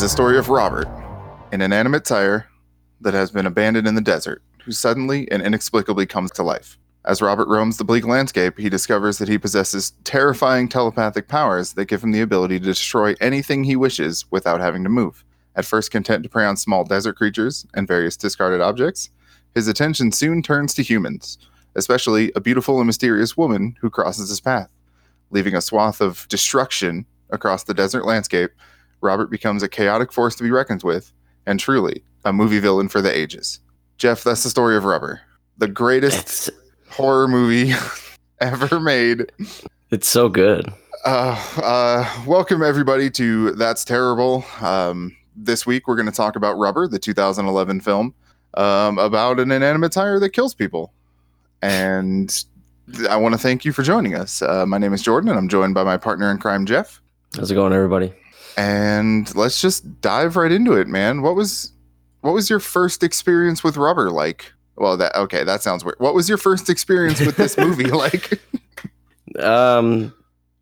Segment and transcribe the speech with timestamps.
[0.00, 0.88] is the story of Robert,
[1.52, 2.46] an inanimate tire
[3.02, 6.78] that has been abandoned in the desert, who suddenly and inexplicably comes to life.
[7.04, 11.84] As Robert roams the bleak landscape, he discovers that he possesses terrifying telepathic powers that
[11.84, 15.22] give him the ability to destroy anything he wishes without having to move.
[15.54, 19.10] At first content to prey on small desert creatures and various discarded objects,
[19.54, 21.36] his attention soon turns to humans,
[21.74, 24.70] especially a beautiful and mysterious woman who crosses his path.
[25.28, 28.52] Leaving a swath of destruction across the desert landscape,
[29.00, 31.12] Robert becomes a chaotic force to be reckoned with,
[31.46, 33.60] and truly a movie villain for the ages.
[33.98, 35.20] Jeff, that's the story of Rubber,
[35.58, 36.50] the greatest It's
[36.90, 37.72] horror movie
[38.40, 39.30] ever made.
[39.90, 40.72] it's so good.
[41.04, 44.44] Uh, uh, welcome everybody to That's Terrible.
[44.60, 48.14] Um, this week we're going to talk about Rubber, the 2011 film
[48.54, 50.92] um, about an inanimate tire that kills people.
[51.62, 52.44] And
[53.08, 54.42] I want to thank you for joining us.
[54.42, 57.00] Uh, my name is Jordan, and I'm joined by my partner in crime, Jeff.
[57.36, 58.12] How's it going, everybody?
[58.60, 61.22] And let's just dive right into it, man.
[61.22, 61.72] What was
[62.20, 64.52] what was your first experience with Rubber like?
[64.76, 65.98] Well, that okay, that sounds weird.
[65.98, 68.38] What was your first experience with this movie like?
[69.38, 70.12] Um,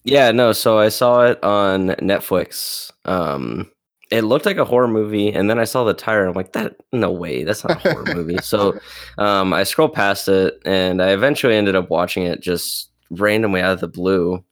[0.05, 0.53] yeah, no.
[0.53, 2.93] So I saw it on Netflix.
[3.05, 3.69] Um,
[4.13, 6.21] it looked like a horror movie, and then I saw the tire.
[6.21, 8.39] And I'm like, that no way, that's not a horror movie.
[8.43, 8.79] So,
[9.19, 13.73] um, I scrolled past it, and I eventually ended up watching it just randomly out
[13.73, 14.45] of the blue,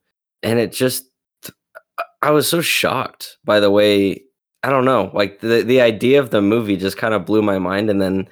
[0.43, 1.05] and it just,
[2.27, 4.23] I was so shocked by the way.
[4.63, 7.59] I don't know, like the the idea of the movie just kind of blew my
[7.59, 8.29] mind, and then.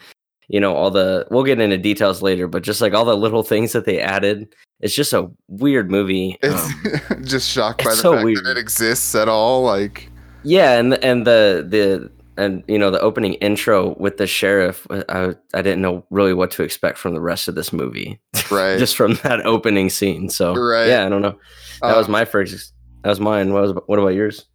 [0.48, 3.42] You know, all the we'll get into details later, but just like all the little
[3.42, 6.36] things that they added, it's just a weird movie.
[6.42, 6.50] Um,
[6.84, 8.44] It's just shocked by the so fact weird.
[8.44, 9.62] that it exists at all.
[9.62, 10.10] Like,
[10.42, 15.02] yeah, and and the the and you know the opening intro with the sheriff, uh,
[15.08, 18.78] I I didn't know really what to expect from the rest of this movie, right?
[18.78, 20.28] just from that opening scene.
[20.28, 20.88] So Right.
[20.88, 21.38] yeah, I don't know.
[21.80, 22.74] That was Um, my first.
[23.04, 23.52] That was mine.
[23.52, 24.46] What was what about yours?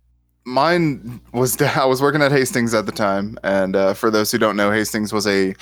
[0.50, 4.38] mine was I was working at Hastings at the time, and uh, for those who
[4.38, 5.56] don't know, Hastings was a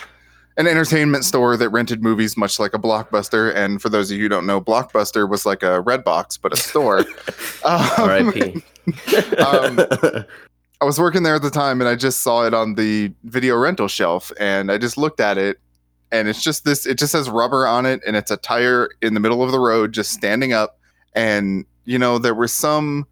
[0.58, 3.53] an entertainment store that rented movies much like a Blockbuster.
[3.56, 6.58] And for those of you who don't know, Blockbuster was like a Redbox but a
[6.58, 7.06] store.
[7.66, 8.64] Um, R.I.P.
[9.40, 9.80] um,
[10.80, 13.58] I was working there at the time, and I just saw it on the video
[13.58, 15.59] rental shelf, and I just looked at it,
[16.12, 16.86] and it's just this.
[16.86, 19.59] It just says rubber on it, and it's a tire in the middle of the
[19.59, 20.80] road, just standing up.
[21.14, 23.08] And you know, there was some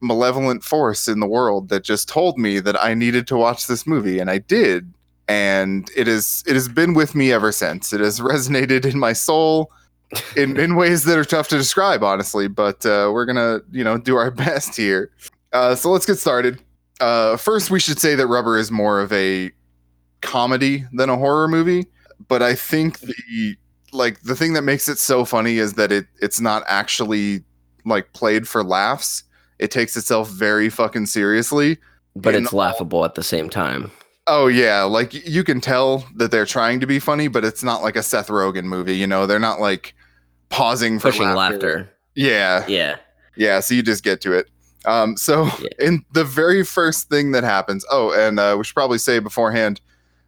[0.00, 3.86] malevolent force in the world that just told me that I needed to watch this
[3.86, 4.94] movie, and I did.
[5.26, 7.92] And it is it has been with me ever since.
[7.92, 9.72] It has resonated in my soul
[10.36, 12.46] in, in ways that are tough to describe, honestly.
[12.46, 15.10] But uh, we're gonna, you know, do our best here.
[15.52, 16.60] Uh, so let's get started.
[17.00, 19.50] Uh, first, we should say that Rubber is more of a
[20.20, 21.86] comedy than a horror movie.
[22.28, 23.56] But I think the
[23.92, 27.42] like the thing that makes it so funny is that it it's not actually
[27.84, 29.24] like played for laughs.
[29.58, 31.78] It takes itself very fucking seriously.
[32.16, 33.90] but it's all- laughable at the same time.
[34.26, 37.82] Oh yeah, like you can tell that they're trying to be funny, but it's not
[37.82, 38.96] like a Seth Rogen movie.
[38.96, 39.94] You know, they're not like
[40.48, 41.90] pausing for Pushing laughter.
[42.14, 42.96] Yeah, Yeah.
[43.36, 43.60] yeah.
[43.60, 44.48] So you just get to it.
[44.86, 45.68] Um, so Yeah.
[45.86, 49.80] in the very first thing that happens, oh, and uh, we should probably say beforehand,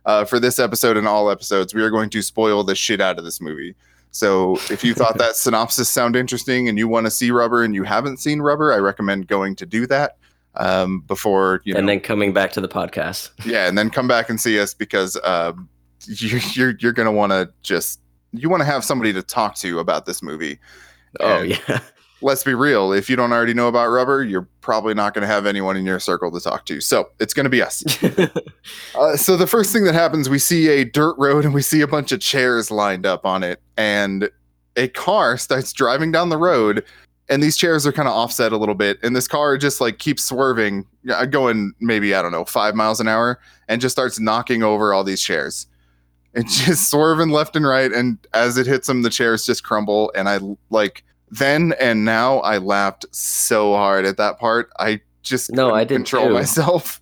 [0.05, 3.19] uh, for this episode and all episodes, we are going to spoil the shit out
[3.19, 3.75] of this movie.
[4.17, 7.75] So if you thought that synopsis sound interesting and you want to see Rubber and
[7.75, 10.17] you haven't seen Rubber, I recommend going to do that
[10.55, 13.31] um, before you know and then coming back to the podcast.
[13.45, 15.69] yeah, and then come back and see us because um,
[16.07, 18.01] you, you're you're gonna want to just
[18.33, 20.59] you want to have somebody to talk to about this movie.
[21.21, 21.81] Oh And yeah.
[22.23, 22.93] Let's be real.
[22.93, 25.85] If you don't already know about Rubber, you're probably not going to have anyone in
[25.85, 26.81] your circle to talk to.
[26.81, 27.85] So it's going to be us.
[28.97, 31.83] Uh, so the first thing that happens, we see a dirt road and we see
[31.83, 34.31] a bunch of chairs lined up on it, and
[34.77, 36.83] a car starts driving down the road,
[37.29, 39.99] and these chairs are kind of offset a little bit, and this car just like
[39.99, 43.39] keeps swerving, uh, going maybe I don't know five miles an hour,
[43.69, 45.67] and just starts knocking over all these chairs.
[46.35, 50.11] It's just swerving left and right, and as it hits them, the chairs just crumble,
[50.17, 50.41] and I
[50.71, 54.71] like then and now I laughed so hard at that part.
[54.79, 56.35] I just No, I didn't control too.
[56.35, 57.01] myself.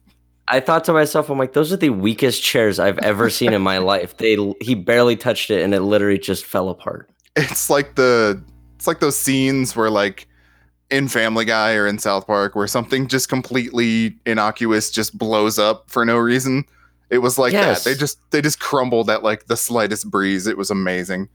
[0.49, 3.63] I thought to myself, I'm like, those are the weakest chairs I've ever seen in
[3.63, 4.17] my life.
[4.19, 7.09] They he barely touched it, and it literally just fell apart.
[7.37, 8.43] it's like the
[8.77, 10.29] it's like those scenes where like
[10.91, 15.91] in Family Guy or in South Park where something just completely innocuous just blows up
[15.91, 16.65] for no reason.
[17.11, 17.85] It was like Yes.
[17.85, 17.91] that.
[17.91, 20.47] They just they just crumbled at like the slightest breeze.
[20.47, 21.29] It was amazing.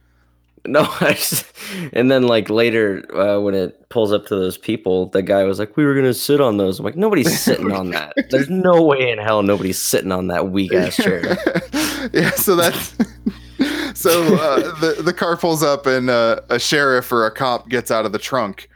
[0.66, 1.46] No, I just,
[1.94, 5.60] and then like later uh, when it pulls up to those people, the guy was
[5.60, 8.14] like, "We were gonna sit on those." I'm like, nobody's sitting on that.
[8.30, 11.38] There's no way in hell nobody's sitting on that weak ass chair.
[12.14, 12.96] yeah, so that's
[13.94, 17.92] so uh, the the car pulls up and uh, a sheriff or a cop gets
[17.92, 18.70] out of the trunk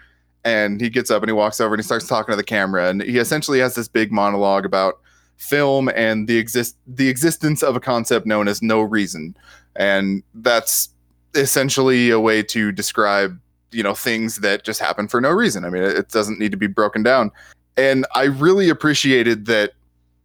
[0.45, 2.89] and he gets up and he walks over and he starts talking to the camera
[2.89, 4.99] and he essentially has this big monologue about
[5.37, 9.35] film and the exist the existence of a concept known as no reason,
[9.75, 10.89] and that's
[11.35, 13.39] essentially a way to describe
[13.71, 15.65] you know things that just happen for no reason.
[15.65, 17.31] I mean, it, it doesn't need to be broken down,
[17.77, 19.73] and I really appreciated that.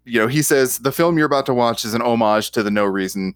[0.05, 2.71] You know, he says the film you're about to watch is an homage to the
[2.71, 3.35] no reason,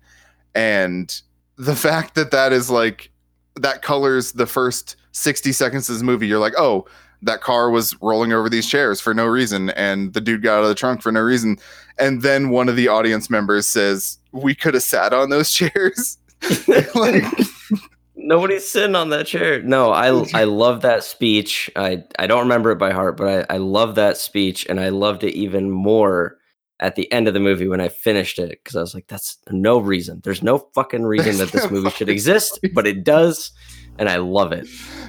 [0.54, 1.20] and
[1.56, 3.10] the fact that that is like
[3.56, 6.86] that colors the first 60 seconds of this movie you're like oh
[7.20, 10.62] that car was rolling over these chairs for no reason and the dude got out
[10.62, 11.58] of the trunk for no reason
[11.98, 16.18] and then one of the audience members says we could have sat on those chairs
[16.94, 17.24] like
[18.22, 19.62] Nobody's sitting on that chair.
[19.62, 21.70] No, I I love that speech.
[21.76, 24.88] I I don't remember it by heart, but I I love that speech, and I
[24.88, 26.38] loved it even more
[26.80, 29.38] at the end of the movie when I finished it because I was like, "That's
[29.50, 30.20] no reason.
[30.24, 33.52] There's no fucking reason that this movie should exist, but it does,
[33.98, 34.66] and I love it."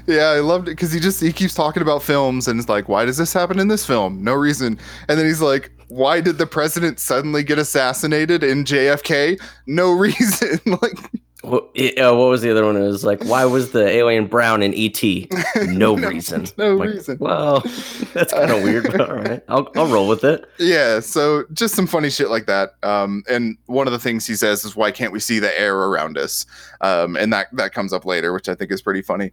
[0.08, 2.90] yeah i loved it because he just he keeps talking about films and it's like
[2.90, 4.78] why does this happen in this film no reason
[5.08, 10.60] and then he's like why did the president suddenly get assassinated in jfk no reason
[10.66, 10.98] like
[11.44, 11.64] What,
[12.00, 12.78] uh, what was the other one?
[12.78, 15.02] It was like, why was the alien brown in ET?
[15.68, 16.46] No, No- reason.
[16.58, 17.18] no Like, reason.
[17.20, 17.60] Well,
[18.14, 20.46] that's kind of weird, but all right, I'll I'll roll with it.
[20.58, 22.76] Yeah, so just some funny shit like that.
[22.82, 25.76] Um, and one of the things he says is, "Why can't we see the air
[25.76, 26.46] around us?"
[26.82, 29.32] Um, and that that comes up later, which I think is pretty funny.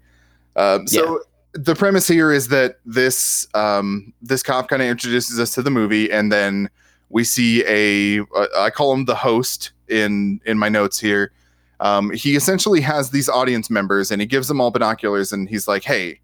[0.56, 1.20] Um, so
[1.52, 5.70] the premise here is that this um, this cop kind of introduces us to the
[5.70, 6.68] movie, and then
[7.08, 11.32] we see a uh, I call him the host in in my notes here.
[11.80, 15.66] Um, he essentially has these audience members, and he gives them all binoculars, and he's
[15.68, 16.20] like, "Hey."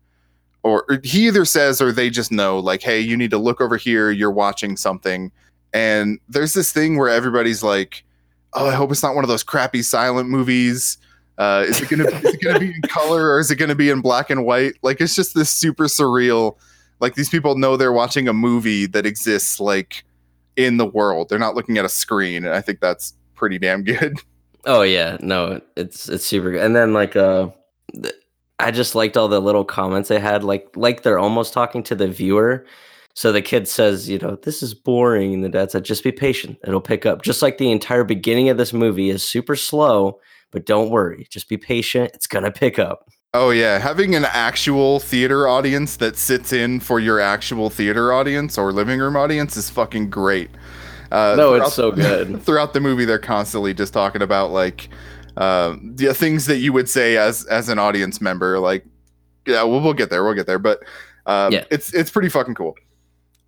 [0.62, 3.60] Or or he either says or they just know, like, hey, you need to look
[3.60, 4.10] over here.
[4.10, 5.30] You're watching something.
[5.72, 8.04] And there's this thing where everybody's like,
[8.54, 10.98] oh, I hope it's not one of those crappy silent movies.
[11.38, 13.90] Uh, is it gonna is it gonna be in color or is it gonna be
[13.90, 14.74] in black and white?
[14.82, 16.56] Like it's just this super surreal.
[16.98, 20.02] Like these people know they're watching a movie that exists like
[20.56, 21.28] in the world.
[21.28, 24.18] They're not looking at a screen, and I think that's pretty damn good.
[24.66, 26.62] Oh yeah, no, it's it's super good.
[26.62, 27.50] And then like uh,
[27.94, 28.14] th-
[28.58, 31.94] I just liked all the little comments they had, like like they're almost talking to
[31.94, 32.66] the viewer.
[33.14, 36.12] So the kid says, you know, this is boring, and the dad said, just be
[36.12, 37.22] patient, it'll pick up.
[37.22, 40.20] Just like the entire beginning of this movie is super slow,
[40.50, 43.08] but don't worry, just be patient, it's gonna pick up.
[43.32, 48.58] Oh yeah, having an actual theater audience that sits in for your actual theater audience
[48.58, 50.50] or living room audience is fucking great.
[51.12, 52.42] Uh, no, it's so good.
[52.44, 54.88] throughout the movie they're constantly just talking about like
[55.36, 58.84] uh, the things that you would say as as an audience member like
[59.46, 60.80] yeah we'll, we'll get there we'll get there but
[61.26, 61.64] um, Yeah.
[61.70, 62.74] it's it's pretty fucking cool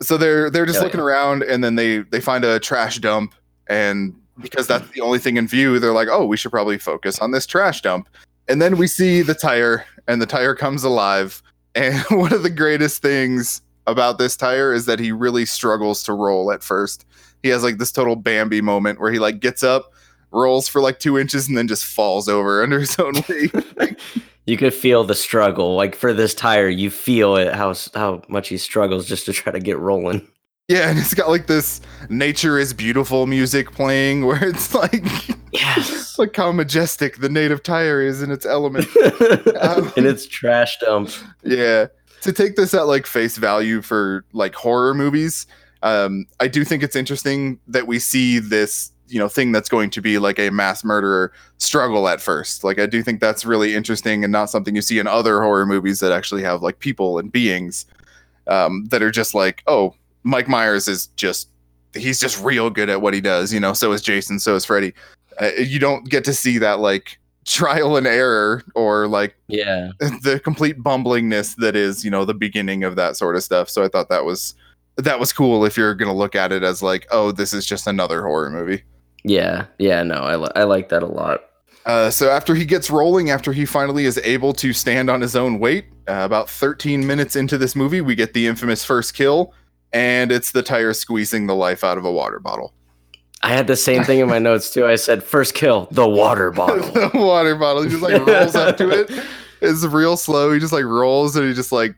[0.03, 3.35] so they're they're just looking around and then they they find a trash dump
[3.69, 7.19] and because that's the only thing in view they're like oh we should probably focus
[7.19, 8.09] on this trash dump
[8.49, 11.43] and then we see the tire and the tire comes alive
[11.75, 16.13] and one of the greatest things about this tire is that he really struggles to
[16.13, 17.07] roll at first
[17.43, 19.93] he has like this total Bambi moment where he like gets up,
[20.31, 23.53] rolls for like two inches, and then just falls over under his own weight.
[24.47, 28.49] You could feel the struggle, like for this tire, you feel it how how much
[28.49, 30.27] he struggles just to try to get rolling.
[30.69, 35.05] yeah, and it's got like this "Nature is Beautiful" music playing, where it's like,
[35.53, 36.19] Yes.
[36.19, 38.87] like how majestic the native tire is in its element.
[39.61, 41.11] Um, and it's trash dump.
[41.45, 41.87] yeah,
[42.23, 45.47] to take this at like face value for like horror movies,
[45.83, 49.91] um, I do think it's interesting that we see this you know thing that's going
[49.91, 52.65] to be like a mass murderer struggle at first.
[52.65, 55.67] Like i do think that's really interesting and not something you see in other horror
[55.67, 57.87] movies that actually have like people and beings
[58.47, 59.95] um, that are just like oh
[60.25, 61.49] mike myers is just
[61.95, 64.65] he's just real good at what he does you know so is jason so is
[64.65, 64.93] freddy.
[65.41, 69.93] Uh, you don't get to see that like trial and error or like Yeah.
[70.01, 73.71] the complete bumblingness that is you know the beginning of that sort of stuff.
[73.71, 74.55] So i thought that was
[74.99, 77.87] that was cool if you're gonna look at it as like oh this is just
[77.87, 78.83] another horror movie
[79.25, 79.67] Yeah.
[79.79, 80.03] Yeah.
[80.03, 81.41] No, I, li- I like that a lot.
[81.87, 85.35] uh, so after he gets rolling after he finally is able to stand on his
[85.37, 89.53] own weight uh, about 13 minutes into this movie we get the infamous first kill
[89.93, 92.75] and it's the tire squeezing the life out of a water bottle
[93.43, 94.85] I had the same thing in my notes too.
[94.85, 96.91] I said, first kill, the water bottle.
[96.91, 99.11] the water bottle he just like rolls up to it
[99.61, 101.95] it's real slow he just like rolls and he just like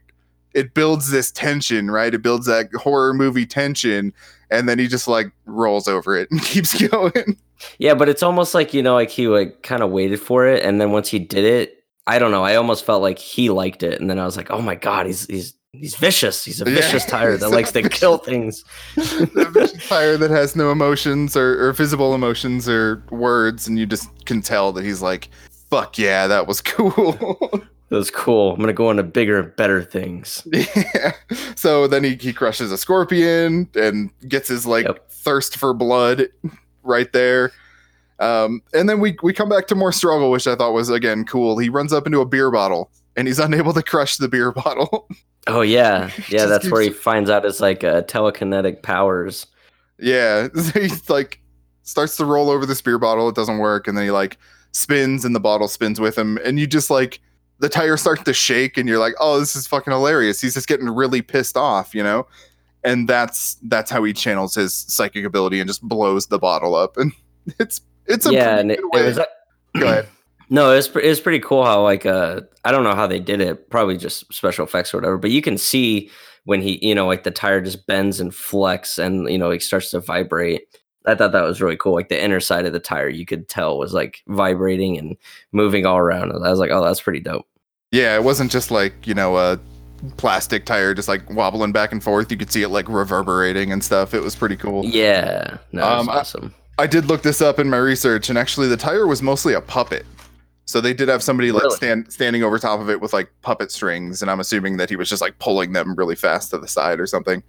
[0.54, 4.12] it builds this tension right it builds that horror movie tension
[4.50, 7.36] and then he just like rolls over it and keeps going
[7.78, 10.64] Yeah, but it's almost like, you know, like he like kind of waited for it.
[10.64, 12.42] And then once he did it, I don't know.
[12.42, 14.00] I almost felt like he liked it.
[14.00, 16.42] And then I was like, oh my God, he's he's he's vicious.
[16.42, 18.64] He's a Yeah, vicious tire that likes a to kill things.
[18.96, 23.84] a vicious tire that has no emotions or, or visible emotions or words and you
[23.84, 25.28] just can tell that he's like
[25.68, 28.52] fuck yeah that was cool That was cool.
[28.54, 30.46] I'm gonna go on to bigger better things.
[30.52, 31.12] Yeah.
[31.56, 35.10] So then he, he crushes a scorpion and gets his like Yep.
[35.10, 36.28] thirst for blood
[36.82, 37.52] right there.
[38.20, 41.24] Um, and then we we come back to more struggle, which I thought was again
[41.24, 41.58] cool.
[41.58, 45.08] He runs up into a beer bottle and he's unable to crush the beer bottle.
[45.46, 46.46] Oh yeah, yeah.
[46.46, 49.46] That's where he finds out his like uh, telekinetic powers.
[49.98, 51.40] yeah, he's like
[51.82, 53.28] starts to roll over this beer bottle.
[53.28, 54.36] It doesn't work, and then he like
[54.72, 57.20] spins and the bottle spins with him, and you just like
[57.60, 60.40] the tire starts to shake, and you're like, oh, this is fucking hilarious.
[60.40, 62.26] He's just getting really pissed off, you know.
[62.82, 66.96] And that's that's how he channels his psychic ability and just blows the bottle up,
[66.96, 67.12] and
[67.58, 69.20] it's it's a yeah, and it, it was.
[69.78, 70.08] Go ahead.
[70.48, 73.70] No, it's it's pretty cool how like uh I don't know how they did it,
[73.70, 76.10] probably just special effects or whatever, but you can see
[76.44, 79.62] when he you know like the tire just bends and flex and you know it
[79.62, 80.62] starts to vibrate.
[81.06, 81.94] I thought that was really cool.
[81.94, 85.16] Like the inner side of the tire, you could tell was like vibrating and
[85.52, 86.32] moving all around.
[86.32, 87.46] I was like, oh, that's pretty dope.
[87.92, 89.58] Yeah, it wasn't just like you know a
[90.16, 92.30] plastic tire just like wobbling back and forth.
[92.30, 94.14] You could see it like reverberating and stuff.
[94.14, 94.84] It was pretty cool.
[94.84, 96.54] Yeah, no, Um, awesome.
[96.78, 99.60] I did look this up in my research, and actually, the tire was mostly a
[99.60, 100.06] puppet.
[100.64, 101.76] So they did have somebody like Really?
[101.76, 104.96] stand standing over top of it with like puppet strings, and I'm assuming that he
[104.96, 107.42] was just like pulling them really fast to the side or something,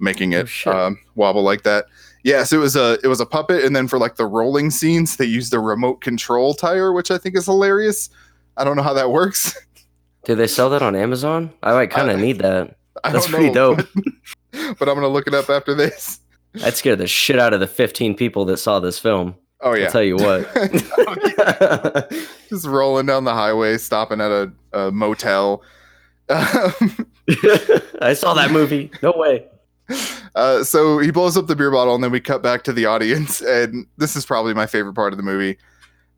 [0.00, 0.72] making Oh, it shit.
[0.74, 1.84] um, wobble like that.
[2.24, 5.16] Yes, it was a it was a puppet, and then for like the rolling scenes,
[5.16, 8.10] they used a remote control tire, which I think is hilarious.
[8.56, 9.56] I don't know how that works.
[10.24, 11.52] Do they sell that on Amazon?
[11.62, 12.76] I like kind of need that.
[13.02, 13.88] That's pretty know, dope.
[13.94, 14.04] But,
[14.78, 16.20] but I'm gonna look it up after this.
[16.54, 19.34] That scared the shit out of the 15 people that saw this film.
[19.60, 20.48] Oh yeah, I'll tell you what.
[20.54, 22.24] Oh, yeah.
[22.48, 25.62] just rolling down the highway, stopping at a, a motel.
[26.28, 27.06] Um,
[28.00, 28.90] I saw that movie.
[29.02, 29.46] No way.
[30.34, 32.86] Uh, so he blows up the beer bottle, and then we cut back to the
[32.86, 33.40] audience.
[33.40, 35.58] And this is probably my favorite part of the movie.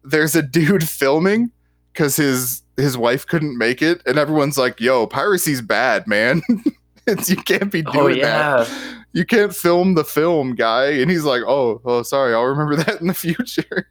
[0.02, 1.50] There's a dude filming
[1.93, 6.43] because his his wife couldn't make it, and everyone's like, "Yo, piracy's bad, man.
[7.07, 8.64] it's, you can't be doing Oh yeah.
[8.64, 8.71] that.
[9.12, 12.35] You can't film the film, guy." And he's like, "Oh, oh, sorry.
[12.35, 13.88] I'll remember that in the future."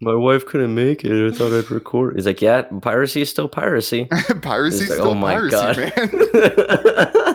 [0.00, 1.10] My wife couldn't make it.
[1.34, 2.14] I thought I'd record.
[2.14, 4.04] He's like, yeah, piracy is still piracy.
[4.42, 5.76] piracy's like, still oh my piracy, God.
[5.76, 7.34] man.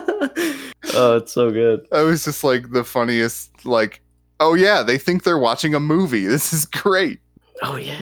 [0.94, 1.86] Oh, it's so good.
[1.90, 3.64] That was just like the funniest.
[3.64, 4.00] Like,
[4.40, 6.26] oh yeah, they think they're watching a movie.
[6.34, 7.20] This is great.
[7.62, 8.00] Oh yeah.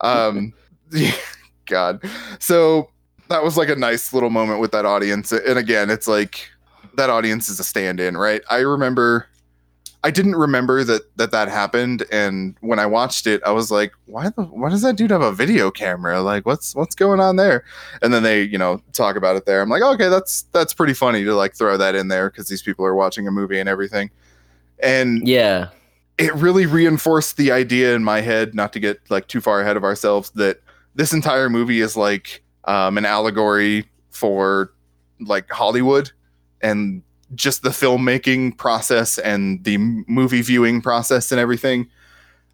[0.00, 0.52] Um,
[1.66, 2.02] God.
[2.38, 2.90] So
[3.28, 5.32] that was like a nice little moment with that audience.
[5.32, 6.50] And again, it's like
[6.94, 8.42] that audience is a stand-in, right?
[8.50, 9.26] I remember.
[10.04, 13.92] I didn't remember that that that happened, and when I watched it, I was like,
[14.04, 14.42] "Why the?
[14.42, 16.20] Why does that dude have a video camera?
[16.20, 17.64] Like, what's what's going on there?"
[18.02, 19.62] And then they, you know, talk about it there.
[19.62, 22.60] I'm like, "Okay, that's that's pretty funny to like throw that in there because these
[22.62, 24.10] people are watching a movie and everything."
[24.82, 25.68] And Yeah.
[26.18, 29.76] it really reinforced the idea in my head, not to get like too far ahead
[29.78, 30.60] of ourselves, that
[30.94, 34.70] this entire movie is like um, an allegory for
[35.20, 36.10] like Hollywood
[36.60, 37.02] and
[37.34, 41.88] just the filmmaking process and the movie viewing process and everything.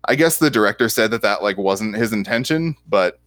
[0.07, 3.19] I guess the director said that that like wasn't his intention, but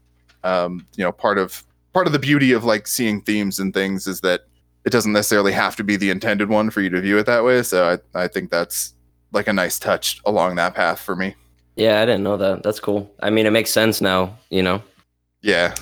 [0.43, 4.07] um, you know, part of part of the beauty of like seeing themes and things
[4.07, 4.41] is that
[4.85, 7.43] it doesn't necessarily have to be the intended one for you to view it that
[7.43, 7.63] way.
[7.63, 8.93] So I, I think that's
[9.31, 11.35] like a nice touch along that path for me.
[11.75, 12.63] Yeah, I didn't know that.
[12.63, 13.11] That's cool.
[13.21, 14.83] I mean, it makes sense now, you know?
[15.41, 15.73] Yeah.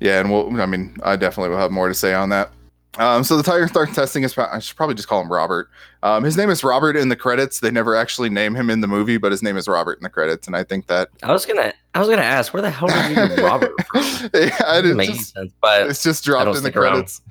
[0.00, 0.20] Yeah.
[0.20, 2.52] And we'll, I mean, I definitely will have more to say on that.
[2.98, 5.70] Um, so the tire starts testing his, I should probably just call him Robert.
[6.02, 7.60] Um, his name is Robert in the credits.
[7.60, 10.10] They never actually name him in the movie, but his name is Robert in the
[10.10, 10.46] credits.
[10.46, 13.08] And I think that, I was gonna I was gonna ask, where the hell did
[13.08, 14.02] you get Robert from?
[14.34, 15.52] yeah, make just, sense.
[15.62, 16.92] But it's just dropped in the stick around.
[16.92, 17.22] credits.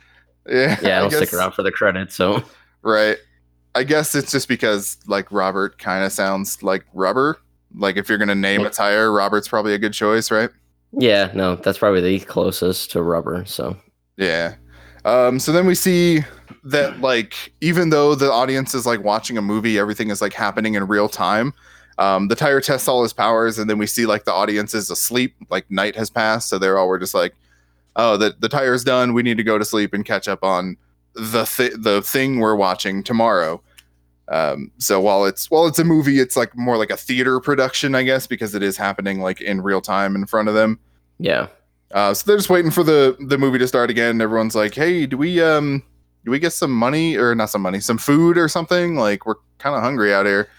[0.50, 0.80] Yeah.
[0.82, 2.42] yeah, I don't stick around for the credits, so
[2.82, 3.18] Right.
[3.76, 7.40] I guess it's just because like Robert kind of sounds like rubber.
[7.76, 10.50] Like if you're gonna name a tire, Robert's probably a good choice, right?
[10.94, 13.46] yeah, no, that's probably the closest to rubber.
[13.46, 13.78] So
[14.18, 14.56] Yeah.
[15.06, 16.24] Um, so then we see
[16.64, 20.76] that like even though the audience is like watching a movie, everything is like happening
[20.76, 21.54] in real time.
[21.98, 24.90] Um, the tire tests all his powers, and then we see like the audience is
[24.90, 27.36] asleep, like night has passed, so they're all we're just like,
[27.96, 29.14] oh, the the tire's done.
[29.14, 30.78] We need to go to sleep and catch up on
[31.14, 33.62] the th- the thing we're watching tomorrow.
[34.30, 37.96] Um, so while it's while it's a movie, it's like more like a theater production,
[37.96, 40.80] I guess, because it is happening like in real time in front of them.
[41.20, 41.48] yeah.
[41.94, 44.22] Uh, so they're just waiting for the the movie to start again.
[44.22, 45.84] Everyone's like, "Hey, do we um
[46.26, 48.96] do we get some money or not some money, some food or something?
[48.96, 50.50] Like we're kind of hungry out here."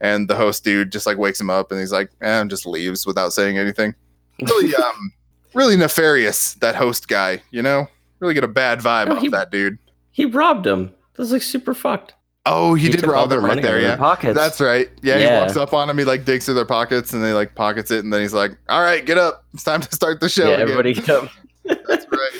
[0.00, 2.66] And the host dude just like wakes him up and he's like, eh, and just
[2.66, 3.94] leaves without saying anything.
[4.40, 5.12] Really um
[5.54, 7.86] really nefarious that host guy, you know?
[8.18, 9.78] Really get a bad vibe No, off he- that dude.
[10.10, 10.92] He robbed him.
[11.14, 12.14] That's like super fucked.
[12.44, 13.94] Oh, he, did rob them right there, yeah.
[13.96, 14.34] Pockets.
[14.34, 14.88] That's right.
[15.00, 15.96] Yeah, he walks up on him.
[15.96, 18.58] He like digs through their pockets and they like pockets it, and then he's like,
[18.68, 19.44] "All right, get up.
[19.54, 21.30] It's time to start the show." yeah, again." everybody get up.
[21.64, 22.10] That's right.
[22.10, 22.32] right.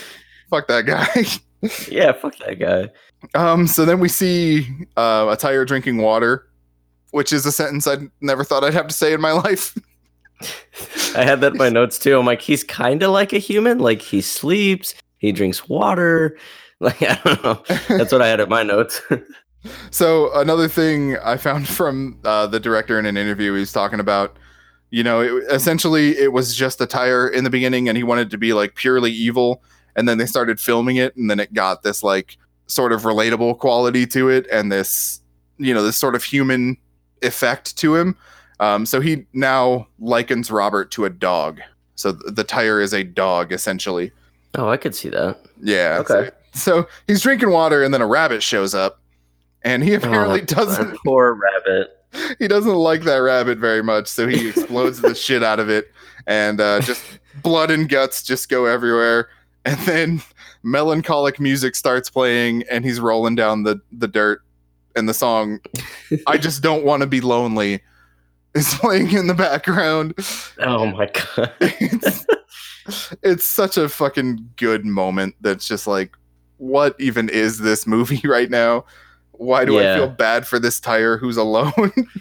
[0.50, 1.68] Fuck that guy.
[1.88, 2.90] yeah, fuck that guy.
[3.34, 4.66] Um, so then we see
[4.96, 6.48] uh, a tire drinking water,
[7.12, 9.78] which is a sentence I never thought I'd have to say in my life.
[11.14, 12.18] I had that in my notes too.
[12.18, 13.78] I'm like, he's kind of like a human.
[13.78, 16.36] Like he sleeps, he drinks water.
[16.80, 17.62] Like I don't know.
[17.96, 19.00] That's what I had in my notes.
[19.90, 24.36] So another thing I found from uh, the director in an interview, he's talking about,
[24.90, 28.30] you know, it, essentially it was just a tire in the beginning, and he wanted
[28.30, 29.62] to be like purely evil,
[29.96, 33.58] and then they started filming it, and then it got this like sort of relatable
[33.58, 35.20] quality to it, and this,
[35.58, 36.76] you know, this sort of human
[37.22, 38.16] effect to him.
[38.60, 41.60] Um, so he now likens Robert to a dog.
[41.96, 44.12] So th- the tire is a dog essentially.
[44.54, 45.40] oh, I could see that.
[45.60, 45.98] Yeah.
[46.00, 46.30] Okay.
[46.54, 49.00] So, so he's drinking water, and then a rabbit shows up,
[49.64, 50.96] and he apparently Oh, doesn't.
[51.04, 51.98] Poor rabbit.
[52.38, 55.90] He doesn't like that rabbit very much, so he explodes the shit out of it,
[56.26, 57.02] and uh, just
[57.42, 59.28] blood and guts just go everywhere.
[59.64, 60.22] And then
[60.62, 64.42] melancholic music starts playing, and he's rolling down the the dirt,
[64.94, 65.60] and the song
[66.26, 67.80] "I Just Don't Want to Be Lonely"
[68.54, 70.14] is playing in the background.
[70.58, 71.52] Oh my god.
[71.60, 72.26] it's,
[73.22, 76.14] it's such a fucking good moment that's just like
[76.58, 78.84] what even is this movie right now
[79.32, 79.92] why do Yeah.
[79.94, 81.72] i feel bad for this tire who's alone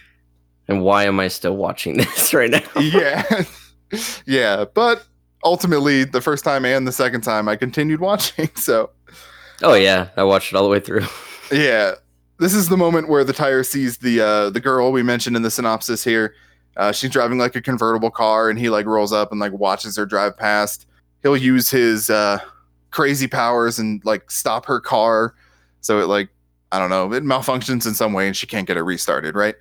[0.67, 2.61] And why am I still watching this right now?
[2.79, 3.43] yeah
[4.25, 5.05] yeah but
[5.43, 8.89] ultimately the first time and the second time i continued watching so
[9.63, 11.05] Oh yeah, I watched it all the way through.
[11.51, 11.93] yeah
[12.39, 15.41] this is the moment where the tire sees the uh the girl we mentioned in
[15.43, 16.33] the synopsis here
[16.77, 19.97] uh she's driving like a convertible car and he like rolls up and like watches
[19.97, 20.87] her drive past
[21.21, 22.39] he'll use his uh
[22.91, 25.35] crazy powers and like stop her car
[25.81, 26.29] so it like
[26.71, 29.55] i don't know it malfunctions in some way and she can't get it restarted right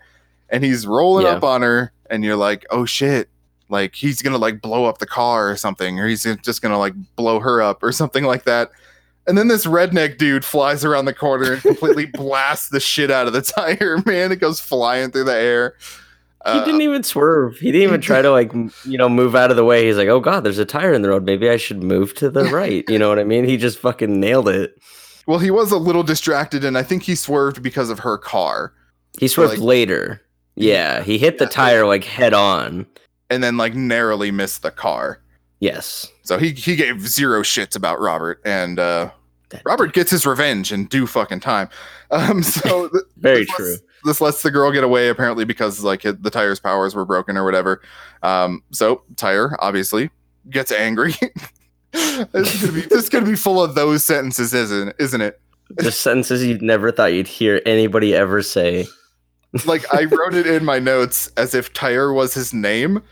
[0.48, 1.32] and he's rolling Yeah.
[1.32, 3.28] up on her and you're like oh shit
[3.68, 6.94] like he's gonna like blow up the car or something or he's just gonna like
[7.16, 8.70] blow her up or something like that
[9.26, 13.26] and then this redneck dude flies around the corner and completely blasts the shit out
[13.26, 15.74] of the tire man it goes flying through the air
[16.46, 17.58] he Uh, didn't even swerve.
[17.58, 18.50] He didn't even try to like
[18.86, 19.84] you know move out of the way.
[19.86, 21.22] He's like, oh god, there's a tire in the road.
[21.22, 22.82] Maybe I should move to the right.
[22.88, 23.44] You know what I mean?
[23.44, 24.74] He just fucking nailed it.
[25.26, 28.72] Well he was a little distracted and i think he swerved because of her car
[29.18, 30.22] He swerved like- later.
[30.56, 32.86] Yeah, he hit the Yeah, tire like head on.
[33.30, 35.20] and then like narrowly missed the car
[35.60, 36.08] Yes.
[36.22, 39.10] so he he gave zero shits about robert and uh
[39.50, 41.68] That- robert gets his revenge in due fucking time
[42.10, 43.70] um so th- Very this true.
[43.70, 47.04] lets- this lets the girl get away apparently because like it, the tire's powers were
[47.04, 47.80] broken or whatever
[48.22, 50.10] um so tire obviously
[50.50, 51.14] gets angry
[51.92, 55.40] this is gonna be this is gonna be full of those sentences isn't isn't it
[55.80, 58.86] Just sentences you'd never thought you'd hear anybody ever say.
[59.66, 63.02] like i wrote it in my notes as if tire was his name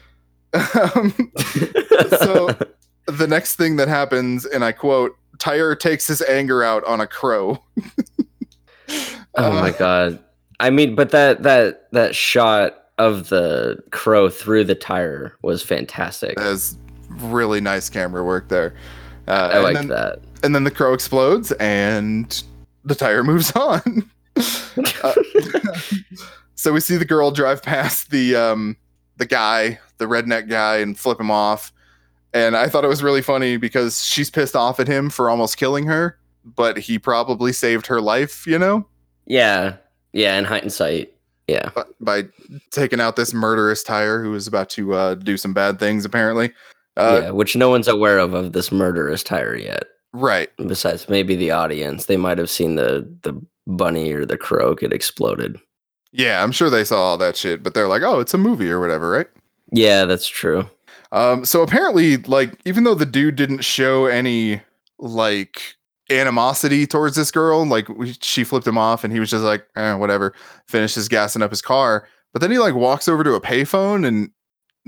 [0.55, 1.13] um,
[2.21, 2.57] So-
[3.07, 7.07] the next thing that happens and i quote tire takes his anger out on a
[7.07, 7.63] crow
[9.37, 10.19] Oh my Uh, god.
[10.61, 16.37] I mean, but that that that shot of the crow through the tire was fantastic.
[16.37, 16.77] That's
[17.21, 18.75] really nice camera work there.
[19.27, 20.21] Uh, I and like then, that.
[20.43, 22.43] And then the crow explodes, and
[22.85, 24.09] the tire moves on.
[25.03, 25.13] Uh,
[26.55, 28.77] so we see the girl drive past the um,
[29.17, 31.73] the guy, the redneck guy, and flip him off.
[32.33, 35.57] And I thought it was really funny because she's pissed off at him for almost
[35.57, 38.87] killing her, but he probably saved her life, you know,
[39.27, 39.77] Yeah.
[40.13, 41.13] Yeah, in hindsight.
[41.49, 41.71] Yeah.
[41.75, 42.25] by, by
[42.71, 46.53] taking out this murderous tire who was about to uh, do some bad things, apparently.
[46.99, 49.85] Uh, yeah, which no one's aware of of this murderous tire yet.
[50.13, 50.51] Right.
[50.57, 52.07] Besides maybe the audience.
[52.07, 55.59] They might have seen the the bunny or the crow get exploded.
[56.13, 58.71] Yeah, I'm sure they saw all that shit, but they're like, oh, it's a movie
[58.71, 59.27] or whatever, right?
[59.73, 60.69] Yeah, that's true.
[61.13, 64.63] Um, so apparently, like, even though the dude didn't show any
[64.99, 65.77] like
[66.11, 69.67] animosity towards this girl, like we, she flipped him off, and he was just like,
[69.77, 70.35] eh, whatever,
[70.67, 72.09] finishes gassing up his car.
[72.33, 74.31] But then he like walks over to a payphone, and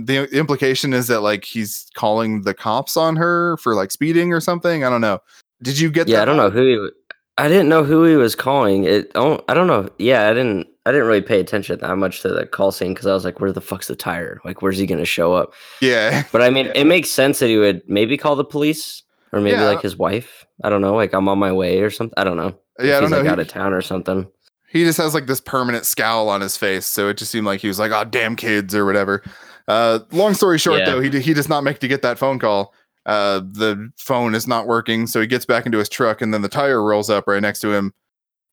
[0.07, 4.41] the implication is that like he's calling the cops on her for like speeding or
[4.41, 4.85] something.
[4.85, 5.19] I don't know.
[5.63, 6.09] Did you get?
[6.09, 6.91] Yeah, that I don't know who he
[7.39, 8.85] I didn't know who he was calling.
[8.85, 9.89] It oh, I don't know.
[9.99, 13.07] Yeah, I didn't I didn't really pay attention that much to the call scene because
[13.07, 14.41] I was like, where the fuck's the tire?
[14.45, 15.53] Like, where's he gonna show up?
[15.81, 19.41] Yeah, But I mean, it makes sense that he would maybe call the police or
[19.41, 19.65] maybe Yeah.
[19.67, 20.45] like his wife.
[20.65, 20.95] I don't know.
[20.95, 22.15] Like I'm on my way or something.
[22.17, 22.55] I don't know.
[22.79, 22.97] Yeah.
[22.97, 23.17] I don't he's know.
[23.19, 24.27] like He- out of town or something.
[24.71, 27.61] he just has like this permanent scowl on his face so it just seemed like
[27.61, 29.23] he was like oh damn kids or whatever
[29.69, 30.87] uh long story short Yeah.
[30.87, 32.75] though he, he does not make to get that phone call
[33.07, 36.43] uh the phone is not working so he gets back into his truck and then
[36.43, 37.93] the tire rolls up right next to him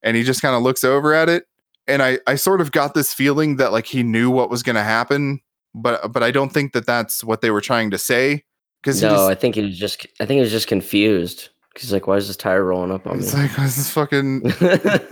[0.04, 1.46] and he just kind of looks over at it
[1.88, 4.76] and i i sort of got this feeling that like he knew what was going
[4.76, 5.40] to happen
[5.76, 8.44] but but i don't think that that's what they were trying to say
[8.82, 10.06] Because No, I think he was just.
[10.20, 11.50] I think he was just confused.
[11.80, 13.92] He's like, "Why is this tire rolling up on me?" it's like why is this
[13.92, 14.42] fucking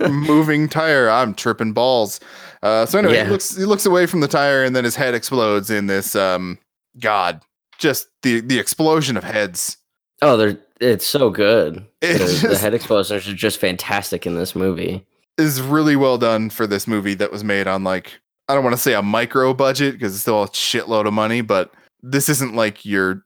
[0.12, 1.08] moving tire.
[1.10, 2.20] I'm tripping balls.
[2.62, 3.24] Uh, so anyway, Yeah.
[3.24, 6.14] he looks he looks away from the tire, and then his head explodes in this.
[6.16, 6.58] Um,
[7.00, 7.42] God,
[7.78, 9.76] just the the explosion of heads.
[10.22, 10.58] oh, they're.
[10.78, 11.86] It's so good.
[12.02, 15.06] It The, the head explosions are just fantastic in this movie.
[15.38, 18.76] is really well done for this movie that was made on like I don't want
[18.76, 22.54] to say a micro budget because it's still a shitload of money, but this isn't
[22.54, 23.24] like your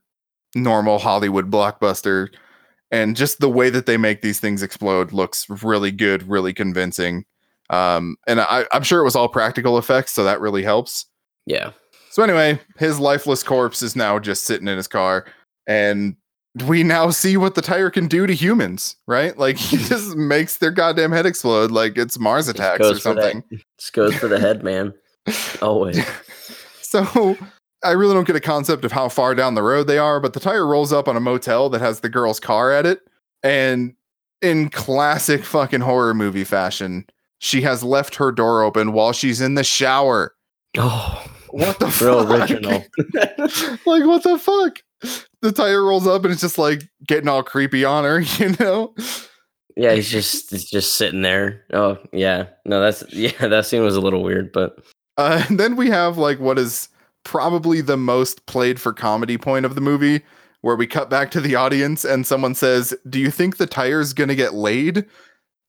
[0.55, 2.29] normal Hollywood blockbuster.
[2.91, 7.25] And just the way that they make these things explode looks really good, really convincing.
[7.69, 11.05] Um, and I, I'm sure it was all practical effects, so that really helps.
[11.45, 11.71] Yeah.
[12.09, 15.25] So anyway, his lifeless corpse is now just sitting in his car,
[15.65, 16.17] and
[16.67, 19.37] we now see what the tire can do to humans, right?
[19.37, 23.43] Like he just makes their goddamn head explode, like it's Mars attacks or something.
[23.79, 24.93] Just goes for the head, man.
[25.61, 26.05] Always.
[26.81, 27.37] So
[27.83, 30.33] I really don't get a concept of how far down the road they are, but
[30.33, 32.99] the tire rolls up on a motel that has the girl's car at it,
[33.43, 33.95] and
[34.41, 37.05] in classic fucking horror movie fashion,
[37.39, 40.33] she has left her door open while she's in the shower.
[40.77, 42.49] Oh, What the real fuck?
[42.49, 42.83] original.
[43.85, 44.77] like what the fuck
[45.41, 48.93] the tire rolls up and it's just like getting all creepy on her you know
[49.75, 51.63] yeah, he's just he's just sitting there.
[51.73, 52.47] Oh, yeah.
[52.65, 53.47] No, that's yeah.
[53.47, 54.77] That scene was a little weird, but
[55.17, 56.89] uh, and then we have like what is
[57.23, 60.21] probably the most played for comedy point of the movie
[60.61, 64.13] where we cut back to the audience and someone says do you think the tire's
[64.13, 65.05] gonna get laid?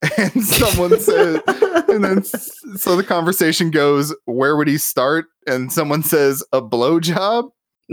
[0.18, 5.26] And someone says and then so the conversation goes where would he start?
[5.46, 7.50] And someone says a blowjob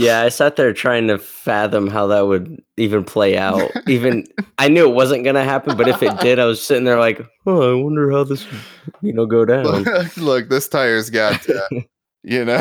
[0.00, 3.70] yeah, I sat there trying to fathom how that would even play out.
[3.88, 4.24] Even
[4.58, 7.20] I knew it wasn't gonna happen, but if it did, I was sitting there like,
[7.46, 8.60] oh, I wonder how this, would,
[9.02, 9.84] you know, go down.
[10.16, 11.60] look, this tire's got uh,
[12.22, 12.58] you know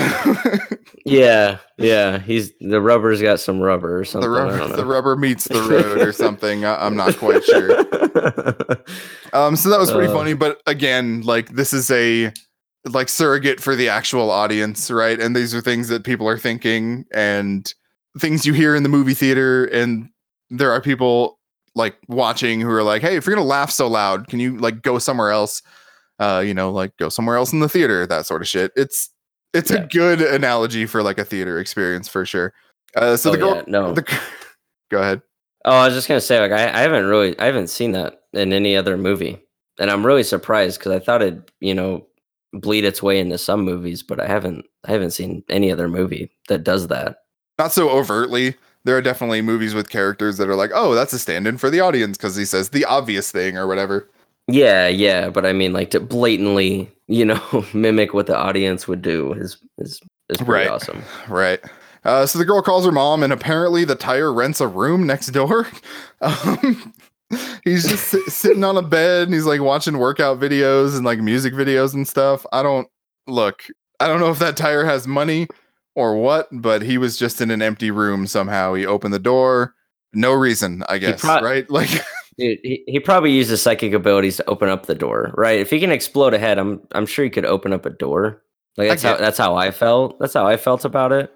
[1.05, 2.19] yeah, yeah.
[2.19, 4.29] He's the rubber's got some rubber or something.
[4.29, 6.63] the rubber, the rubber meets the road or something.
[6.65, 7.77] I, I'm not quite sure.
[9.33, 10.13] Um, so that was pretty Uh.
[10.15, 12.31] funny, but again, like this is a
[12.85, 15.19] like surrogate for the actual audience, right?
[15.19, 17.71] And these are things that people are thinking and
[18.19, 20.09] things you hear in the movie theater, and
[20.49, 21.39] there are people
[21.75, 24.81] like watching who are like, "Hey, if you're gonna laugh so loud, can you like
[24.81, 25.61] go somewhere else?
[26.19, 29.09] Uh, you know, like go somewhere else in the theater, that sort of shit." It's
[29.53, 29.83] it's Yeah.
[29.83, 32.53] a good analogy for like a theater experience for sure.
[32.95, 33.93] Uh, so Oh, the girl, yeah, no.
[33.93, 34.01] the,
[34.91, 35.21] go ahead.
[35.65, 38.21] Oh, I was just gonna say, like, I, I haven't really, I haven't seen that
[38.33, 39.39] in any other movie,
[39.79, 42.05] and I'm really surprised because I thought it, you know,
[42.53, 46.31] bleed its way into some movies, but I haven't, I haven't seen any other movie
[46.47, 47.23] that does that.
[47.57, 48.55] not so overtly.
[48.85, 51.69] There are definitely movies with characters that are like, oh, that's a stand in for
[51.69, 54.09] the audience because he says the obvious thing or whatever.
[54.47, 59.01] Yeah, yeah, but I mean, like to blatantly, you know, mimic what the audience would
[59.01, 60.67] do is is is pretty Right.
[60.67, 61.03] awesome.
[61.27, 61.59] Right.
[62.05, 65.27] Uh, so the girl calls her mom, and apparently the tire rents a room next
[65.27, 65.67] door.
[66.21, 66.93] Um,
[67.63, 71.19] he's just sit- sitting on a bed and he's like watching workout videos and like
[71.19, 72.45] music videos and stuff.
[72.51, 72.87] I don't
[73.27, 73.63] look,
[73.99, 75.47] I don't know if that tire has money
[75.95, 78.73] or what, but he was just in an empty room somehow.
[78.73, 79.75] He opened the door.
[80.13, 81.69] No reason, I guess, prob- right?
[81.69, 81.89] Like,
[82.37, 85.59] Dude, he, he probably used his psychic abilities to open up the door, right?
[85.59, 88.41] If he can explode a head, I'm I'm sure he could open up a door.
[88.77, 90.17] Like that's how that's how I felt.
[90.19, 91.33] That's how I felt about it.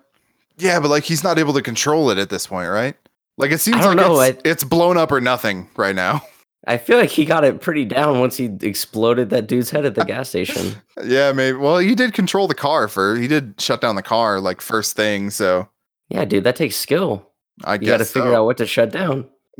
[0.58, 2.96] Yeah, but like he's not able to control it at this point, right?
[3.38, 6.22] Like it seems don't like know, it's, it's blown up or nothing right now.
[6.68, 9.96] I feel like he got it pretty down once he exploded that dude's head at
[9.96, 10.76] the gas station.
[11.04, 11.58] Yeah, maybe.
[11.58, 13.18] Well, he did control the car for.
[13.18, 15.32] He did shut down the car like first thing.
[15.32, 15.68] So
[16.08, 17.28] Yeah, dude, that takes skill.
[17.66, 19.28] I You got to figure out what to shut down.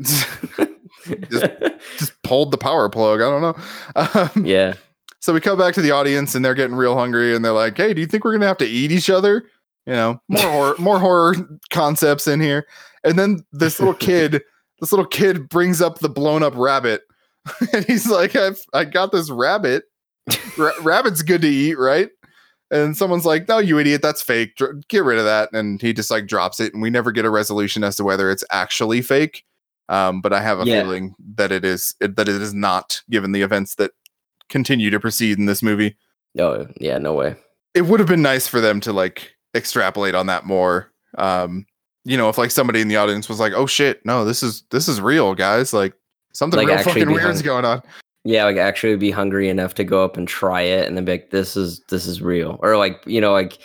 [1.98, 3.20] just pulled the power plug.
[3.20, 3.54] I don't know.
[3.96, 4.74] Um, yeah.
[5.20, 7.76] So we come back to the audience and they're getting real hungry and they're like,
[7.76, 9.44] "Hey, do you think we're gonna have to eat each other?"
[9.86, 11.34] You know, more horror, more horror
[11.70, 12.66] concepts in here.
[13.04, 14.42] And then this little kid,
[14.80, 17.02] this little kid brings up the blown up rabbit,
[17.72, 19.84] and he's like, "I've I got this rabbit.
[20.56, 22.08] Ra- rabbit's good to eat, right?"
[22.70, 24.56] And someone's like, "No, you idiot, that's fake.
[24.56, 27.24] Dr- Get rid of that." And he just like drops it, and we never get
[27.24, 29.44] a resolution as to whether it's actually fake.
[29.90, 30.80] Um, but I have a Yeah.
[30.82, 33.90] feeling that it is that it is not, given the events that
[34.48, 35.96] continue to proceed in this movie.
[36.34, 37.36] No, yeah, no way.
[37.74, 40.90] It would have been nice for them to like extrapolate on that more.
[41.18, 41.66] Um,
[42.04, 44.62] you know, if like somebody in the audience was like, "Oh shit, no, this is
[44.70, 45.72] this is real, guys.
[45.72, 45.94] Like
[46.32, 47.82] something Like, real fucking weird's hung- going on."
[48.24, 51.12] Yeah, like actually be hungry enough to go up and try it and then be
[51.12, 52.58] like, this is this is real.
[52.62, 53.58] Or like, you know, like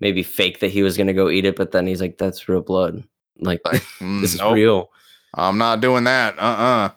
[0.00, 2.60] maybe fake that he was gonna go eat it, but then he's like, that's real
[2.60, 3.02] blood.
[3.40, 4.90] Like Like, mm, this is nope, real.
[5.34, 6.38] I'm not doing that.
[6.38, 6.90] Uh uh.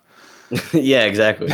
[0.74, 1.50] yeah, exactly.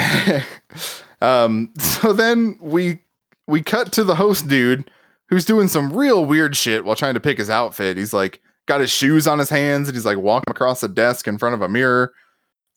[1.22, 3.00] um, so then we
[3.48, 4.90] we cut to the host dude
[5.30, 7.98] who's doing some real weird shit while trying to pick his outfit.
[7.98, 11.28] He's like got his shoes on his hands and he's like walking across the desk
[11.28, 12.14] in front of a mirror.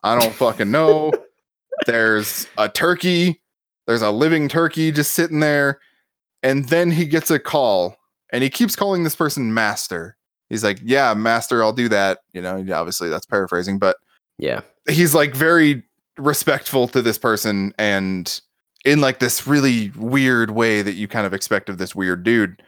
[0.03, 1.13] I don't fucking know.
[1.87, 3.41] There's a turkey.
[3.87, 5.79] There's a living turkey just sitting there.
[6.43, 7.97] And then he gets a call
[8.33, 10.17] and he keeps calling this person master.
[10.51, 12.21] He's like, Yeah, master, I'll do that.
[12.33, 13.97] You know, obviously that's paraphrasing, but
[14.39, 14.61] Yeah.
[14.89, 15.83] he's like very
[16.19, 18.41] respectful to this person and
[18.85, 22.63] in like this really weird way that you kind of expect of this weird dude.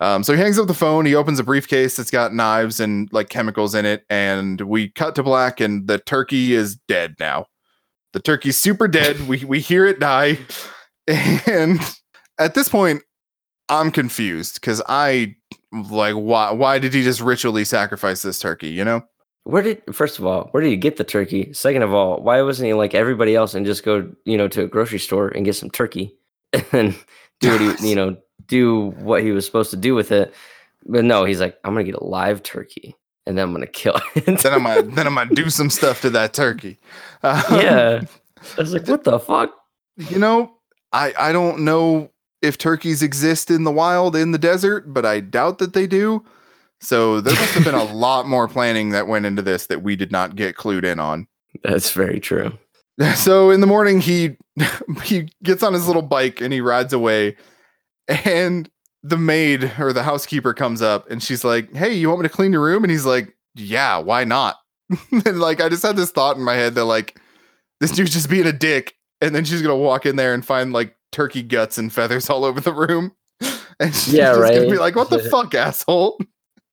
[0.00, 1.06] Um, so he hangs up the phone.
[1.06, 5.14] He opens a briefcase that's got knives and like chemicals in it, and we cut
[5.16, 7.46] to black, and the turkey is dead now.
[8.12, 9.28] The turkey's super dead.
[9.28, 10.38] we we hear it die,
[11.06, 11.80] and
[12.38, 13.02] at this point,
[13.68, 15.36] I'm confused because I
[15.72, 18.68] like why why did he just ritually sacrifice this turkey?
[18.68, 19.02] You know?
[19.44, 21.52] Where did first of all, where did he get the turkey?
[21.52, 24.64] Second of all, why wasn't he like everybody else and just go, you know, to
[24.64, 26.16] a grocery store and get some turkey
[26.72, 26.96] and
[27.40, 28.16] do what he, you know,
[28.46, 30.34] do what he was supposed to do with it?
[30.86, 33.98] But no, he's like, I'm gonna get a live turkey and then I'm gonna kill
[34.14, 34.24] it.
[34.26, 36.78] then I'm gonna then I'm gonna do some stuff to that turkey.
[37.22, 38.02] Um, yeah.
[38.58, 39.50] I was like, what the fuck?
[39.96, 40.52] you know,
[40.92, 42.10] I I don't know
[42.42, 46.22] if turkeys exist in the wild in the desert, but I doubt that they do.
[46.80, 49.96] So there must have been a lot more planning that went into this that we
[49.96, 51.26] did not get clued in on.
[51.62, 52.52] That's very true.
[53.14, 54.36] So in the morning he
[55.02, 57.36] he gets on his little bike and he rides away
[58.08, 58.68] and
[59.02, 62.34] the maid or the housekeeper comes up and she's like, "Hey, you want me to
[62.34, 64.56] clean your room?" And he's like, "Yeah, why not?"
[65.10, 67.18] and like I just had this thought in my head that like
[67.80, 70.44] this dude's just being a dick and then she's going to walk in there and
[70.44, 73.12] find like turkey guts and feathers all over the room.
[73.80, 76.20] And she's Yeah, just going to be like, "What the fuck, asshole?"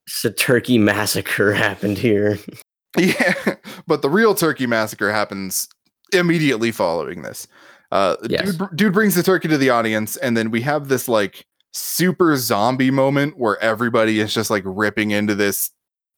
[0.07, 2.37] Just a turkey massacre happened here.
[2.97, 3.33] Yeah,
[3.87, 5.67] but the real turkey massacre happens
[6.13, 7.47] immediately following this.
[7.91, 8.55] Uh, Yes.
[8.55, 12.35] dude, dude brings the turkey to the audience, and then we have this like super
[12.37, 15.71] zombie moment where everybody is just like ripping into this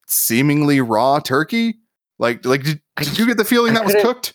[0.08, 1.76] seemingly raw turkey.
[2.20, 4.34] Like, like did, did you get the feeling I that was cooked?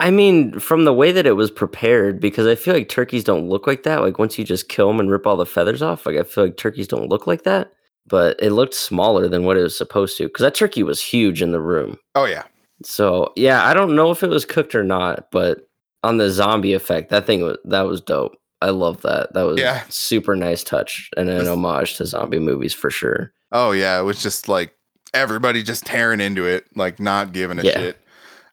[0.00, 3.48] I mean, from the way that it was prepared, because I feel like turkeys don't
[3.48, 4.00] look like that.
[4.00, 6.44] Like once you just kill them and rip all the feathers off, like I feel
[6.44, 7.70] like turkeys don't look like that.
[8.06, 11.42] But it looked smaller than what it was supposed to, because that turkey was huge
[11.42, 11.98] in the room.
[12.14, 12.44] Oh yeah,
[12.82, 15.68] So yeah, I don't know if it was cooked or not, but
[16.02, 18.36] on the zombie effect, that thing was that was dope.
[18.62, 19.32] I love that.
[19.34, 19.82] That was Yeah.
[19.88, 23.32] super nice touch and an homage to zombie movies for sure.
[23.52, 23.98] oh yeah.
[23.98, 24.74] It was just like
[25.14, 27.72] everybody just tearing into it, like not giving a Yeah.
[27.78, 27.98] shit.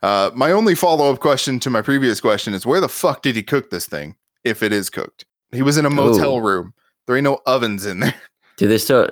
[0.01, 3.35] Uh, my only follow up question to my previous question is where the fuck did
[3.35, 4.15] he cook this thing?
[4.43, 6.41] If it is cooked, he was in a motel Ooh.
[6.41, 6.73] room.
[7.05, 8.13] There ain't no ovens in there.
[8.57, 9.09] Do they still?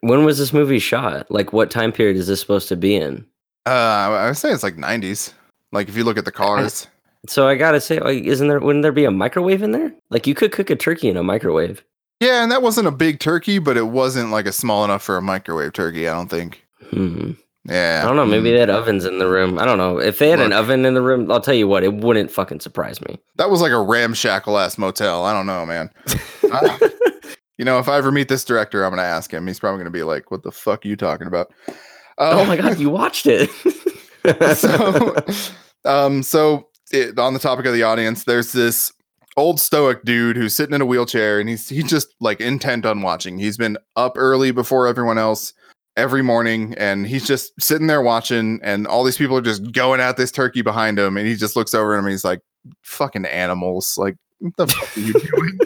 [0.00, 1.30] When was this movie shot?
[1.30, 3.24] Like, what time period is this supposed to be in?
[3.64, 5.32] Uh, I would say it's like 90s.
[5.70, 6.86] Like if you look at the cars.
[7.28, 8.60] So I gotta say, like, isn't there?
[8.60, 9.92] Wouldn't there be a microwave in there?
[10.10, 11.84] Like, you could cook a turkey in a microwave.
[12.20, 15.16] Yeah, and that wasn't a big turkey, but it wasn't like a small enough for
[15.16, 16.08] a microwave turkey.
[16.08, 16.64] I don't think.
[16.90, 17.32] Hmm.
[17.64, 18.26] Yeah, I don't know.
[18.26, 18.54] Maybe mm.
[18.54, 19.58] they had ovens in the room.
[19.58, 19.98] I don't know.
[19.98, 22.58] If they had an oven in the room, I'll tell you what, it wouldn't fucking
[22.58, 23.20] surprise me.
[23.36, 25.24] that was like a ramshackle ass motel.
[25.24, 25.90] I don't know, man.
[26.44, 26.90] I-
[27.58, 29.46] you know, if I ever meet this director, I'm gonna ask him.
[29.46, 31.52] He's probably gonna be like, "What the fuck are you talking about?"
[32.18, 33.48] Uh, oh my god, you watched it.
[34.56, 35.14] so,
[35.84, 38.92] um, so it, on the topic of the audience, there's this
[39.36, 43.02] old stoic dude who's sitting in a wheelchair, and he's he's just like intent on
[43.02, 43.38] watching.
[43.38, 45.54] He's been up early before everyone else
[45.96, 48.60] every morning, and he's just sitting there watching.
[48.62, 51.56] And all these people are just going at this turkey behind him, and he just
[51.56, 52.04] looks over at him.
[52.04, 52.40] And he's like,
[52.82, 53.96] "Fucking animals!
[53.98, 55.58] Like, what the fuck are you doing?"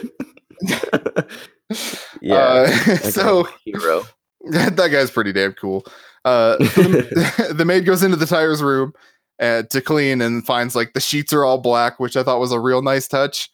[2.21, 2.35] yeah.
[2.35, 4.03] Uh, so hero.
[4.49, 5.85] that guy's pretty damn cool.
[6.25, 8.93] Uh, the, the maid goes into the tires room
[9.39, 12.51] uh, to clean and finds like the sheets are all black, which I thought was
[12.51, 13.49] a real nice touch.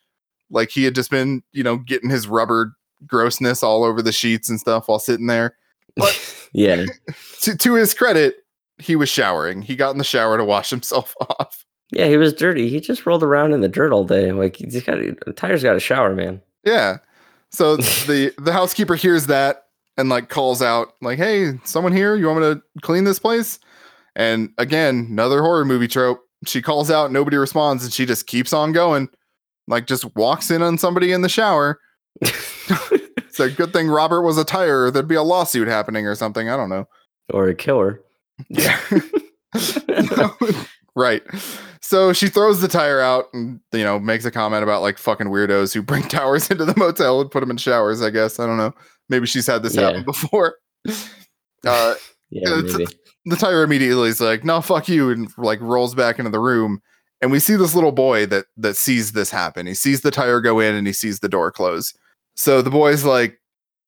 [0.50, 4.50] Like he had just been, you know, getting his rubber grossness all over the sheets
[4.50, 5.56] and stuff while sitting there.
[5.96, 6.86] But- yeah.
[7.42, 8.38] To, to his credit,
[8.78, 9.62] he was showering.
[9.62, 11.66] He got in the shower to wash himself off.
[11.92, 12.70] Yeah, he was dirty.
[12.70, 14.32] He just rolled around in the dirt all day.
[14.32, 14.98] Like he's got
[15.36, 16.42] tires got a shower, man.
[16.64, 16.98] Yeah.
[17.52, 19.66] So the the housekeeper hears that
[19.96, 22.16] and like calls out like, "Hey, someone here?
[22.16, 23.60] You want me to clean this place?"
[24.16, 26.22] And again, another horror movie trope.
[26.46, 29.10] She calls out, nobody responds, and she just keeps on going.
[29.68, 31.80] Like just walks in on somebody in the shower.
[33.18, 34.84] It's a good thing Robert was a tire.
[34.86, 36.50] or There'd be a lawsuit happening or something.
[36.52, 36.88] I don't know.
[37.34, 38.00] or a killer.
[38.48, 38.80] Yeah.
[40.96, 41.24] right.
[41.82, 45.28] So she throws the tire out and you know makes a comment about like fucking
[45.28, 48.02] weirdos who bring towers into the motel and put them in showers.
[48.04, 48.74] I guess I don't know.
[49.10, 49.88] Maybe she's had this Yeah.
[49.88, 50.56] happen before.
[51.66, 51.96] Uh,
[52.30, 52.86] Yeah, It's- maybe.
[53.26, 56.82] The tire immediately is like, "No, fuck you," and like rolls back into the room.
[57.22, 59.66] And we see this little boy that that sees this happen.
[59.66, 61.94] He sees the tire go in and he sees the door close.
[62.36, 63.40] So the boy's like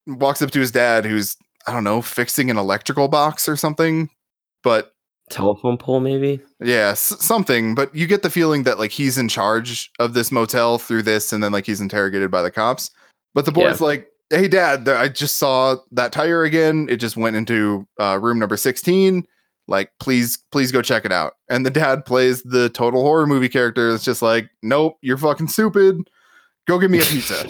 [0.08, 1.36] walks up to his dad, who's
[1.67, 4.10] I don't know fixing an electrical box or something,
[4.63, 4.91] but
[5.32, 6.39] Telephone pole, maybe.
[6.62, 7.74] yeah, s- something.
[7.74, 11.34] But you get the feeling that like he's in charge of this motel through this,
[11.34, 12.91] and then like he's interrogated by the cops.
[13.34, 16.88] But the boy's like, "Hey, dad, I just saw that tire again.
[16.89, 19.25] It just went into uh, room number sixteen.
[19.67, 23.49] Like, please, please go check it out." And the dad plays the total horror movie
[23.49, 23.93] character.
[23.93, 25.97] It's just like, "Nope, you're fucking stupid.
[26.67, 27.47] Go get me a pizza.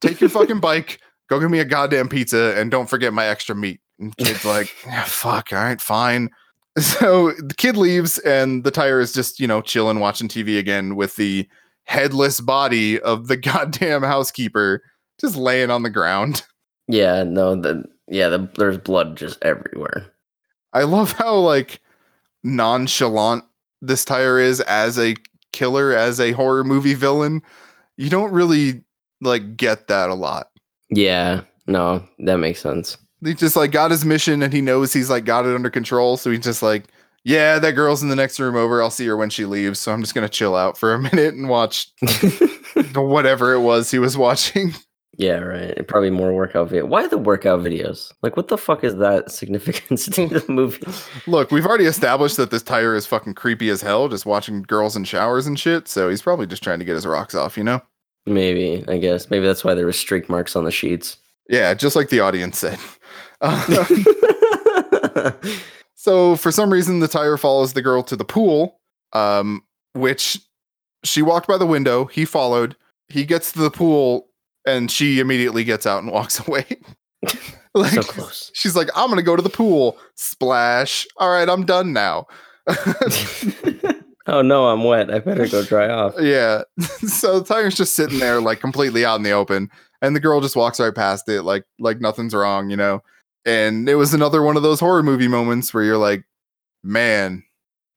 [0.00, 1.00] Take your fucking bike.
[1.28, 4.74] Go get me a goddamn pizza, and don't forget my extra meat." And kid's like,
[4.86, 6.30] yeah, "Fuck, all right, fine."
[6.80, 10.96] So the kid leaves, and the tire is just you know chilling, watching TV again
[10.96, 11.46] with the
[11.84, 14.82] headless body of the goddamn housekeeper
[15.22, 16.42] just laying on the ground.
[16.88, 20.12] Yeah, no, the yeah, the, there's blood just everywhere.
[20.72, 21.80] I love how like
[22.42, 23.44] nonchalant
[23.80, 25.14] this tire is as a
[25.52, 27.40] killer, as a horror movie villain.
[27.96, 28.82] You don't really
[29.20, 30.48] like get that a lot.
[30.90, 32.98] Yeah, no, that makes sense.
[33.24, 36.16] He just like got his mission and he knows he's like got it under control.
[36.16, 36.86] So he's just like,
[37.24, 38.82] yeah, that girl's in the next room over.
[38.82, 39.78] I'll see her when she leaves.
[39.78, 41.92] So I'm just gonna chill out for a minute and watch
[42.94, 44.74] whatever it was he was watching.
[45.18, 45.86] Yeah, right.
[45.86, 46.86] Probably more workout video.
[46.86, 48.12] Why the workout videos?
[48.22, 50.84] Like, what the fuck is that significance to the movie?
[51.26, 54.96] Look, we've already established that this tire is fucking creepy as hell, just watching girls
[54.96, 55.86] in showers and shit.
[55.86, 57.82] So he's probably just trying to get his rocks off, you know?
[58.24, 59.28] Maybe, I guess.
[59.28, 61.18] Maybe that's why there were streak marks on the sheets.
[61.48, 62.78] Yeah, just like the audience said.
[63.40, 63.84] Uh,
[65.94, 68.80] so for some reason, the tire follows the girl to the pool,
[69.12, 69.62] um,
[69.94, 70.38] which
[71.04, 72.06] she walked by the window.
[72.06, 72.76] He followed.
[73.08, 74.28] He gets to the pool,
[74.66, 76.64] and she immediately gets out and walks away.
[77.74, 78.50] like, so close.
[78.54, 81.06] She's like, "I'm gonna go to the pool." Splash.
[81.16, 82.26] All right, I'm done now.
[84.26, 85.12] oh no, I'm wet.
[85.12, 86.14] I better go dry off.
[86.20, 86.62] Yeah.
[86.80, 89.70] so the tire's just sitting there like completely out in the open
[90.00, 93.02] and the girl just walks right past it like like nothing's wrong, you know.
[93.44, 96.24] And it was another one of those horror movie moments where you're like,
[96.84, 97.42] "Man,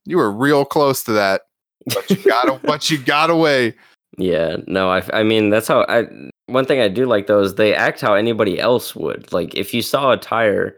[0.05, 1.41] you were real close to that,
[1.85, 3.75] but you got but you got away."
[4.17, 6.05] Yeah, no, I, I mean that's how I.
[6.47, 9.31] One thing I do like though is they act how anybody else would.
[9.33, 10.77] Like if you saw a tire,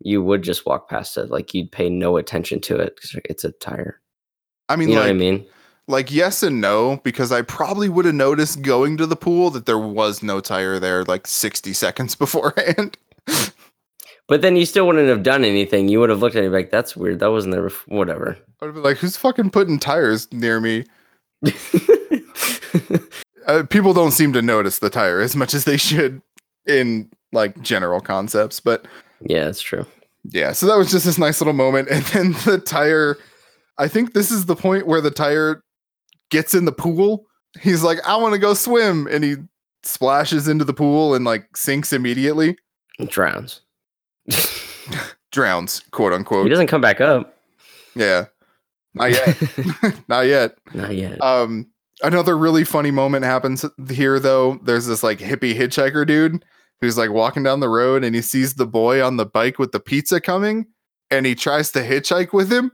[0.00, 1.30] you would just walk past it.
[1.30, 4.00] Like you'd pay no attention to it because it's a tire.
[4.68, 5.46] I mean, You know like what I mean?
[5.88, 9.64] like yes and no because I probably would have noticed going to the pool that
[9.66, 12.96] there was no tire there like 60 seconds beforehand.
[14.28, 15.88] But then you still wouldn't have done anything.
[15.88, 17.18] You would have looked at it like, "That's weird.
[17.20, 17.96] That wasn't there." Before.
[17.96, 18.36] Whatever.
[18.60, 20.84] I would have been like, "Who's fucking putting tires near me?"
[23.48, 26.22] uh, people don't seem to notice the tire as much as they should
[26.66, 28.86] in like general concepts but
[29.26, 29.84] yeah, that's true.
[30.30, 33.16] yeah so that was just this nice little moment and then the tire
[33.78, 35.62] i think this is the point where the tire
[36.30, 37.26] gets in the pool
[37.60, 39.34] he's like i want to go swim and he
[39.82, 42.56] splashes into the pool and like sinks immediately
[42.98, 43.60] It drowns.
[45.32, 46.44] drowns quote unquote.
[46.44, 47.36] he doesn't come back up.
[47.94, 48.26] yeah
[48.94, 49.36] not yet
[50.08, 51.20] not yet Not yet.
[51.22, 51.66] Um,
[52.02, 54.58] another really funny moment happens here though.
[54.64, 56.44] There's this like hippie hitchhiker dude
[56.80, 59.72] who's like walking down the road and he sees the boy on the bike with
[59.72, 60.66] the pizza coming
[61.10, 62.70] and he tries to hitchhike with him.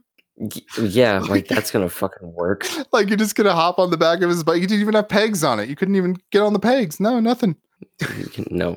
[0.81, 2.67] Yeah, like that's gonna fucking work.
[2.93, 4.61] Like you're just gonna hop on the back of his bike.
[4.61, 5.69] You didn't even have pegs on it.
[5.69, 6.99] You couldn't even get on the pegs.
[7.01, 7.57] No, nothing.
[8.51, 8.77] No,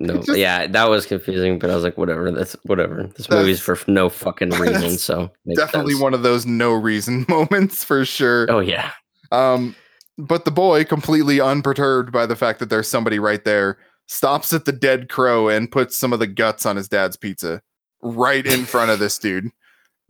[0.00, 0.16] no.
[0.22, 2.30] just- yeah, that was confusing, but I was like, whatever.
[2.30, 3.04] That's whatever.
[3.16, 4.96] This That's- movie's for no fucking reason.
[4.98, 6.02] So Definitely sense.
[6.02, 8.46] one of those no reason moments for sure.
[8.50, 8.92] Oh yeah.
[9.32, 9.74] Um,
[10.16, 14.64] but the boy, completely unperturbed by the fact that there's somebody right there, stops at
[14.64, 17.62] the dead crow and puts some of the guts on his dad's pizza
[18.02, 19.50] right in front of this dude.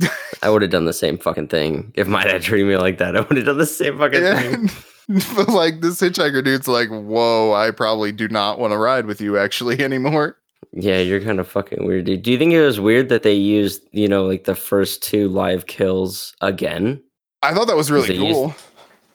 [0.43, 3.17] I would have done the same fucking thing if my dad treated me like that.
[3.17, 4.71] I would have done the same fucking thing.
[5.35, 9.23] But like this hitchhiker dude's like, whoa, I probably do not want to ride with
[9.23, 10.37] you actually anymore.
[10.75, 12.21] Yeah, you're kind of fucking weird, dude.
[12.23, 15.31] Do you think it was weird that they used, you know, like the first two
[15.31, 17.03] live kills again?
[17.43, 18.55] I thought that was really They used- cool.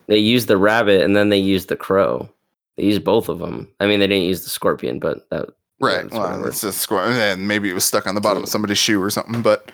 [0.07, 2.29] They used the rabbit and then they used the crow.
[2.77, 3.67] They used both of them.
[3.79, 5.49] I mean, they didn't use the scorpion, but that
[5.79, 6.03] Right.
[6.03, 8.77] that's Well, it's just square and maybe it was stuck on the bottom of somebody's
[8.77, 9.41] shoe or something.
[9.41, 9.71] But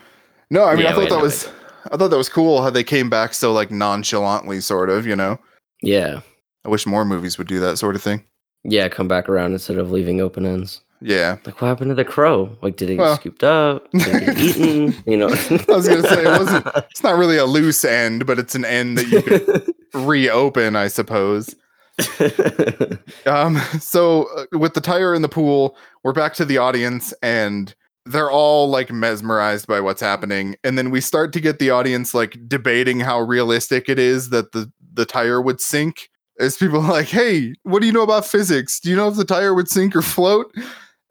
[0.49, 1.47] no, I mean Yeah, I thought that was
[1.91, 5.15] I thought that was cool how they came back so like nonchalantly, sort of, you
[5.15, 5.39] know.
[5.81, 6.21] yeah,
[6.65, 8.23] I wish more movies would do that sort of thing.
[8.63, 10.81] yeah, come back around instead of leaving open ends.
[11.01, 11.37] Yeah.
[11.45, 12.57] Like, what happened to the crow?
[12.61, 13.89] Like, did it get scooped up?
[13.91, 14.95] Did it get eaten?
[15.05, 18.37] You know, I was gonna say, it wasn't- It's not really a loose end, but
[18.39, 21.55] it's an end that you could reopen, I suppose.
[23.25, 27.73] Um, so uh, with the tire in the pool, we're back to the audience and
[28.05, 30.55] they're all like mesmerized by what's happening.
[30.63, 34.51] And then we start to get the audience like debating how realistic it is that
[34.53, 36.09] the, the tire would sink.
[36.39, 38.79] is people like, hey, what do you know about physics?
[38.79, 40.51] Do you know if the tire would sink or float?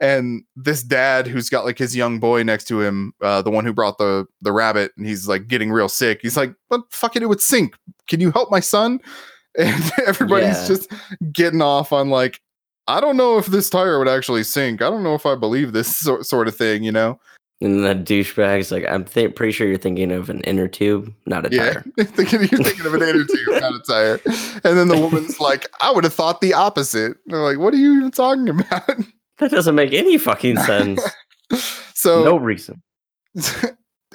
[0.00, 3.64] And this dad who's got like his young boy next to him, uh, the one
[3.64, 6.20] who brought the the rabbit, and he's like getting real sick.
[6.22, 7.74] He's like, "But fuck it, it would sink.
[8.06, 9.00] Can you help my son?"
[9.58, 10.66] And everybody's Yeah.
[10.68, 10.92] just
[11.32, 12.40] getting off on like,
[12.86, 14.82] I don't know if this tire would actually sink.
[14.82, 16.84] I don't know if I believe this sort sort of thing.
[16.84, 17.18] You know?
[17.60, 21.44] And the douchebag's like, I'm th- pretty sure you're thinking of an inner tube, not
[21.44, 21.84] a Yeah, tire.
[21.96, 24.20] you're thinking of an inner tube, not a tire.
[24.62, 27.16] And then the woman's like, I would have thought the opposite.
[27.24, 28.88] And they're like, what are you even talking about?
[29.38, 31.02] That doesn't make any fucking sense.
[31.94, 32.80] So no reason.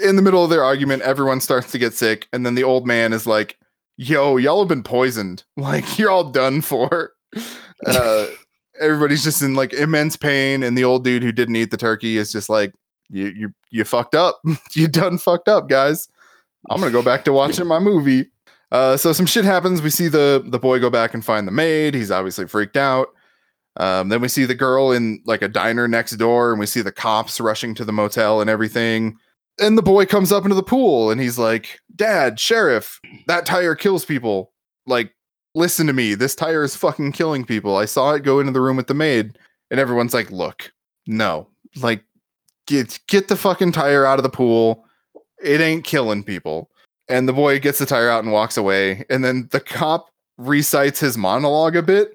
[0.02, 2.88] in the middle of their argument, everyone starts to get sick, and then the old
[2.88, 3.58] man is like,
[3.98, 5.44] "Yo, y'all have been poisoned.
[5.58, 7.12] Like you're all done for."
[7.86, 8.28] Uh,
[8.80, 12.18] everybody's just in like immense pain, and the old dude who didn't eat the turkey
[12.18, 12.74] is just like,
[13.10, 14.42] "You, you, you fucked up.
[14.76, 16.08] you done fucked up, guys.
[16.70, 18.30] I'm gonna go back to watching my movie."
[18.72, 19.82] Uh, so some shit happens.
[19.82, 21.96] We see the the boy go back and find the maid.
[21.96, 23.10] He's obviously freaked out.
[23.78, 26.82] Um, then we see the girl in like a diner next door, and we see
[26.82, 29.18] the cops rushing to the motel and everything.
[29.60, 33.76] And the boy comes up into the pool and he's like, Dad, Sheriff, that tire
[33.76, 34.52] kills people.
[34.88, 35.14] Like,
[35.54, 36.16] listen to me.
[36.16, 37.78] This tire is fucking killing people.
[37.78, 39.38] I saw it go into the room with the maid.
[39.70, 40.72] And everyone's like, Look,
[41.08, 41.48] no.
[41.78, 42.04] Like,
[42.68, 44.86] get get the fucking tire out of the pool.
[45.44, 46.70] It ain't killing people.
[47.10, 49.06] And the boy gets the tire out and walks away.
[49.10, 52.14] And then the cop recites his monologue a bit.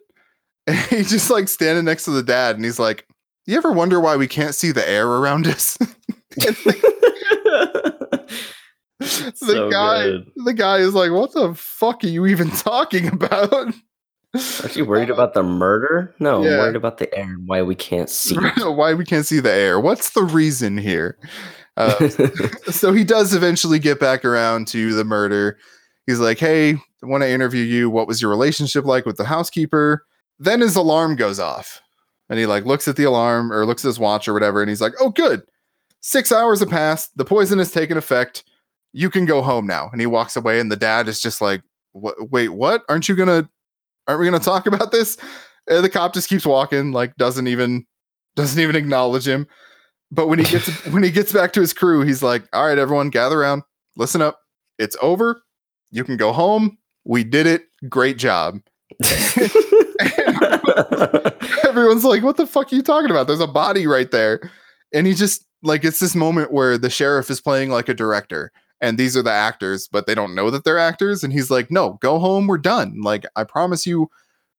[0.68, 3.04] And he's just like standing next to the dad and he's like,
[3.46, 5.76] You ever wonder why we can't see the air around us?
[6.36, 8.28] the
[9.34, 10.30] So guy good.
[10.44, 13.52] the guy is like, What the fuck are you even talking about?
[14.34, 16.14] Aren't you worried about the murder?
[16.20, 16.52] No, Yeah.
[16.52, 18.36] I'm worried about the air and why we can't see.
[18.58, 19.80] why we can't see the air?
[19.80, 21.18] What's the reason here?
[21.76, 22.08] Uh,
[22.70, 25.58] so he does eventually get back around to the murder.
[26.06, 27.88] He's like, Hey, when I want to interview you.
[27.88, 30.04] What was your relationship like with the housekeeper?
[30.39, 31.80] Then his alarm goes off.
[32.28, 34.68] And he like looks at the alarm or looks at his watch or whatever, and
[34.68, 35.43] he's like, Oh, good.
[36.01, 37.16] Six hours have passed.
[37.16, 38.45] The poison has taken effect.
[38.93, 39.89] You can go home now.
[39.91, 41.62] And he walks away, and the dad is just like,
[41.95, 42.82] Wait, what?
[42.89, 43.49] Aren't you gonna?
[44.07, 45.16] Aren't we gonna talk about this?"
[45.68, 47.86] And the cop just keeps walking, like doesn't even
[48.36, 49.47] doesn't even acknowledge him.
[50.11, 52.78] But when he gets when he gets back to his crew, he's like, "All right,
[52.78, 53.62] everyone, gather around.
[53.97, 54.41] Listen up.
[54.78, 55.43] It's over.
[55.91, 56.78] You can go home.
[57.05, 57.64] We did it.
[57.89, 58.61] Great job."
[61.64, 63.26] Everyone's like, "What the fuck are you talking about?
[63.26, 64.51] There's a body right there."
[64.92, 68.53] And he just like it's this moment where the sheriff is playing like a director
[68.80, 71.70] and these are the actors, but they don't know that they're actors and he's like,
[71.70, 72.46] "No, go home.
[72.46, 73.01] We're done.
[73.03, 74.11] Like I promise you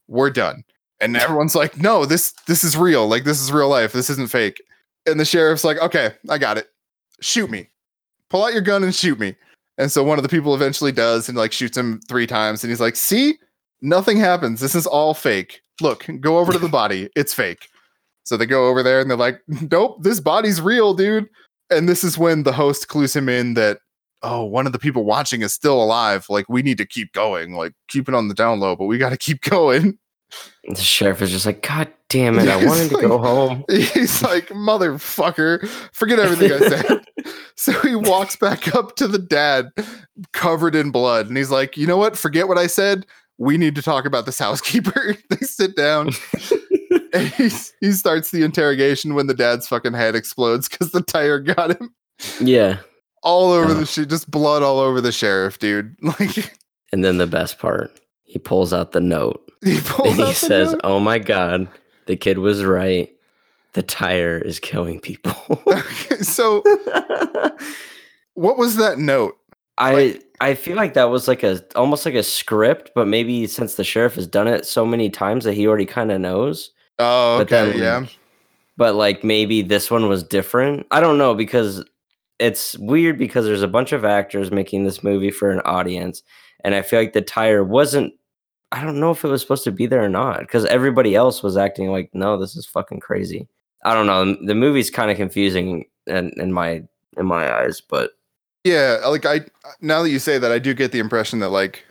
[0.08, 0.64] we're done."
[1.00, 3.08] And everyone's like, "No, this this is real.
[3.08, 3.94] Like this is real life.
[3.94, 4.62] This isn't fake."
[5.06, 6.68] And the sheriff's like, "Okay, I got it.
[7.22, 7.70] Shoot me.
[8.30, 9.36] Pull out your gun and shoot me."
[9.78, 12.72] And so one of the people eventually does and like shoots him 3 times and
[12.72, 13.38] he's like, "See?
[13.82, 14.60] Nothing happens.
[14.60, 15.62] This is all fake.
[15.82, 17.10] Look, go over to the body.
[17.16, 17.68] It's fake."
[18.24, 21.28] So they go over there and they're like, "Nope, this body's real, dude."
[21.72, 23.80] And this is when the host clues him in that
[24.22, 26.26] oh, one of the people watching is still alive.
[26.30, 27.54] Like we need to keep going.
[27.54, 29.98] Like keep it on the down low, but we got to keep going.
[30.68, 32.48] the sheriff is just like, God damn it!
[32.48, 33.64] I wanted it's to go home.
[33.70, 37.06] He's like, "Motherfucker, forget everything I said."
[37.56, 39.72] so he walks back up to the dad
[40.34, 42.18] covered in blood and he's like, "You know what?
[42.18, 43.06] Forget what I said.
[43.40, 46.12] We need to talk about this housekeeper." they sit down
[47.14, 51.40] and he's, he starts the interrogation when the dad's fucking head explodes cuz the tire
[51.40, 51.94] got him
[52.40, 52.80] yeah.
[53.24, 53.76] all over Oh.
[53.76, 55.96] the shit, just blood all over the sheriff, dude.
[56.04, 56.54] Like
[56.92, 60.72] And then the best part, he pulls out the note he pulls and he says,
[60.72, 60.82] note.
[60.84, 61.68] "Oh my god,
[62.06, 63.10] the kid was right.
[63.74, 65.34] The tire is killing people."
[65.68, 66.64] Okay, so
[68.34, 69.36] what was that note?
[69.80, 73.76] I I feel like that was like a almost like a script, but maybe since
[73.76, 76.72] the sheriff has done it so many times that he already kind of knows.
[77.00, 78.06] Oh, But okay, then, yeah.
[78.78, 80.86] But like maybe this one was different.
[80.92, 81.84] I don't know because
[82.40, 86.24] it's weird because there's a bunch of actors making this movie for an audience,
[86.64, 88.14] and I feel like the tire wasn't.
[88.72, 91.42] I don't know if it was supposed to be there or not because everybody else
[91.42, 93.48] was acting like, no, this is fucking crazy.
[93.84, 94.38] I don't know.
[94.46, 96.84] The movie's kind of confusing in, in my
[97.18, 98.12] in my eyes, but
[98.64, 99.41] Yeah, like I
[99.82, 101.86] now that you say that, I do get the impression that like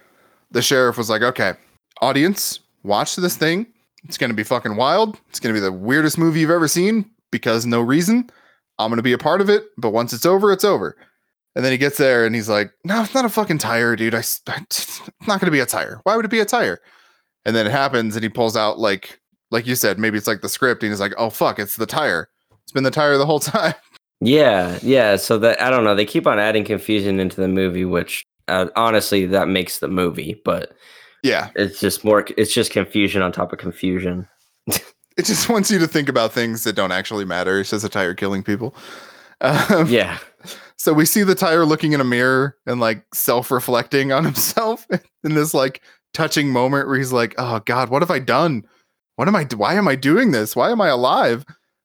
[0.51, 1.55] the sheriff was like, "Okay,
[2.01, 3.67] audience, watch this thing.
[4.05, 5.19] It's gonna be fucking wild.
[5.31, 8.31] It's gonna be the weirdest movie you've ever seen because no reason.
[8.79, 10.97] I'm gonna be a part of it, but once it's over, it's over."
[11.57, 14.15] And then he gets there and he's like, "No, it's not a fucking tire, dude.
[14.15, 16.01] I, s- it's not gonna be a tire.
[16.05, 16.79] Why would it be a tire?"
[17.47, 20.43] And then it happens, and he pulls out like, like you said, maybe it's like
[20.43, 22.29] the script, and he's like, "Oh fuck, it's the tire.
[22.63, 23.75] It's been the tire the whole time."
[24.21, 25.17] Yeah, yeah.
[25.17, 25.95] So that I don't know.
[25.95, 30.41] They keep on adding confusion into the movie, which uh, honestly that makes the movie.
[30.45, 30.73] But
[31.23, 32.27] Yeah, It's just more.
[32.37, 34.27] It's just confusion on top of confusion.
[34.67, 37.61] it just wants you to think about things that don't actually matter.
[37.61, 38.75] It's just a tire killing people.
[39.41, 40.19] Um, Yeah.
[40.81, 44.87] So we see the tire looking in a mirror and like self-reflecting on himself
[45.25, 45.83] in this like
[46.15, 48.63] touching moment where he's like, "Oh God, what have I done?
[49.17, 49.43] What am I?
[49.57, 50.55] Why am I doing this?
[50.55, 51.45] Why am I alive?"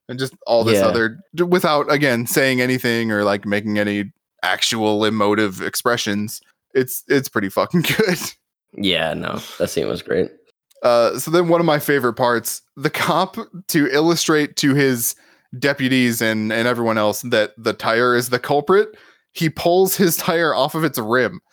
[0.09, 0.87] And just all this Yeah.
[0.87, 4.11] other without again saying anything or like making any
[4.43, 6.41] actual emotive expressions.
[6.73, 8.19] It's it's pretty fucking good.
[8.75, 9.13] Yeah.
[9.13, 10.31] No, that scene was great.
[10.81, 13.37] Uh, so then one of my favorite parts, the cop
[13.69, 15.15] to illustrate to his
[15.59, 18.89] deputies and and everyone else that the tire is the culprit,
[19.31, 21.39] he pulls his tire off of its rim.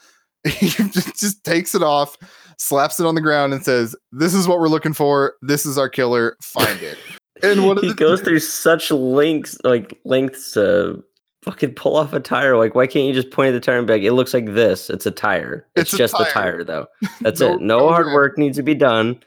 [0.49, 2.17] He just, just takes it off,
[2.57, 5.35] slaps it on the ground, and says, "This is what we're looking for.
[5.43, 6.35] This is our killer.
[6.43, 6.97] Find it."
[7.43, 11.03] And what he goes through such lengths, like lengths to
[11.43, 12.57] fucking pull off a tire.
[12.57, 14.47] Like, why can't you just point at the tire and be like, "It looks like
[14.55, 14.91] this.
[14.91, 15.67] It's a tire.
[15.77, 16.87] It's, It's a just a tire." tire, though.
[17.21, 17.61] That's No- it.
[17.61, 19.21] No, no hard work needs to be done."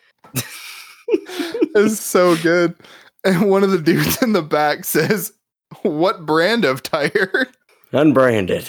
[1.76, 2.76] it's so good.
[3.26, 5.32] And one of the dudes in the back says,
[5.82, 7.47] "What brand of tire?"
[7.91, 8.68] Unbranded.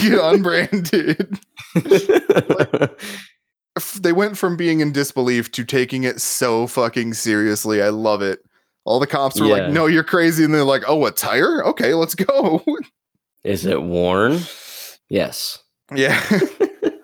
[0.00, 1.38] You unbranded.
[3.76, 7.82] f- they went from being in disbelief to taking it so fucking seriously.
[7.82, 8.40] I love it.
[8.88, 9.52] All the cops were Yeah.
[9.64, 11.62] like, "No, you're crazy," and they're like, "Oh, a tire?
[11.66, 12.64] Okay, let's go."
[13.44, 14.40] Is it worn?
[15.10, 15.58] Yes.
[15.94, 16.18] yeah.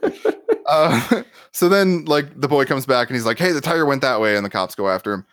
[0.66, 1.22] uh,
[1.53, 4.18] so then, like, the boy comes back and he's like, "Hey, the tire went that
[4.20, 5.26] way," and the cops go after him.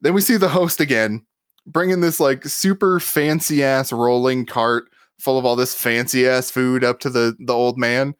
[0.00, 1.26] Then we see the host again,
[1.66, 4.84] bringing this like super fancy ass rolling cart
[5.18, 8.14] full of all this fancy ass food up to the the old man.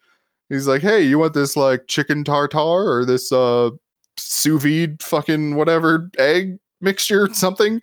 [0.49, 2.61] He's like, "Hey, you want this like chicken tartare
[2.93, 3.70] or this uh
[4.16, 7.81] sous vide fucking whatever egg mixture something?"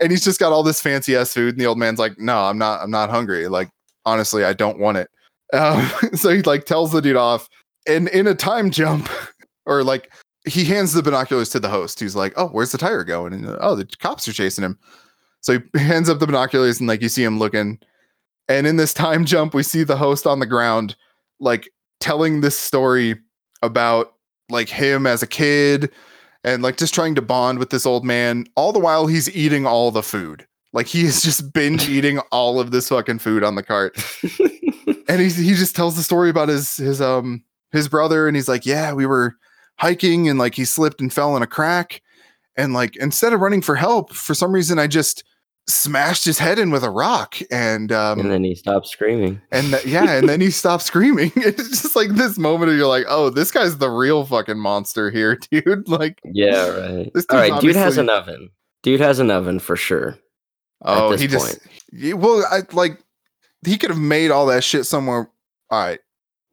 [0.00, 2.44] And he's just got all this fancy ass food, and the old man's like, "No,
[2.44, 2.82] I'm not.
[2.82, 3.48] I'm not hungry.
[3.48, 3.70] Like,
[4.04, 5.10] honestly, I don't want it."
[5.54, 7.48] Um, so he like tells the dude off,
[7.86, 9.08] and in a time jump,
[9.64, 10.12] or like
[10.46, 12.00] he hands the binoculars to the host.
[12.00, 14.78] He's like, "Oh, where's the tire going?" And oh, the cops are chasing him.
[15.40, 17.78] So he hands up the binoculars, and like you see him looking.
[18.48, 20.96] And in this time jump, we see the host on the ground,
[21.40, 21.70] like
[22.00, 23.16] telling this story
[23.62, 24.14] about
[24.50, 25.90] like him as a kid
[26.44, 28.46] and like just trying to bond with this old man.
[28.54, 30.46] All the while, he's eating all the food.
[30.72, 33.96] Like he is just binge eating all of this fucking food on the cart
[35.08, 38.48] and he he just tells the story about his his um his brother and he's
[38.48, 39.34] like yeah we were
[39.76, 42.02] hiking and like he slipped and fell in a crack
[42.56, 45.24] and like instead of running for help for some reason i just
[45.68, 49.38] smashed his head in with a rock and um and then he stopped screaming.
[49.52, 52.86] and th- yeah and then he stopped screaming it's just like this moment where you're
[52.86, 57.10] like oh this guy's the real fucking monster here dude like Yeah, right.
[57.52, 58.50] All dude's dude has an oven.
[58.82, 60.18] Dude has an oven for sure.
[60.82, 61.58] oh he just
[62.14, 62.98] well i like
[63.66, 65.28] he could have made all that shit somewhere
[65.70, 66.00] all right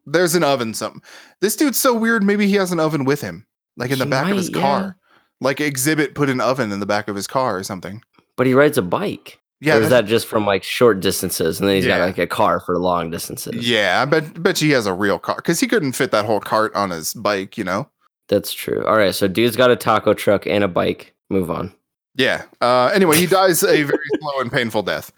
[0.06, 1.02] there's an oven something
[1.40, 3.46] this dude's so weird maybe he has an oven with him
[3.78, 4.66] like in the He back of his might, yeah.
[4.66, 4.98] car
[5.40, 8.02] like exhibit put an oven in the back of his car or something
[8.38, 9.40] But he rides a bike.
[9.62, 12.00] yeah or is that just from like short distances, and then he's Yeah.
[12.00, 13.68] got like a car for long distances?
[13.68, 16.26] yeah i bet bet you he has a real car because he couldn't fit that
[16.26, 17.90] whole cart on his bike you know
[18.28, 18.84] That's true.
[18.86, 21.14] All right, so dude's got a taco truck and a bike.
[21.30, 21.74] Move on.
[22.16, 25.12] yeah uh anyway he dies a very slow and painful death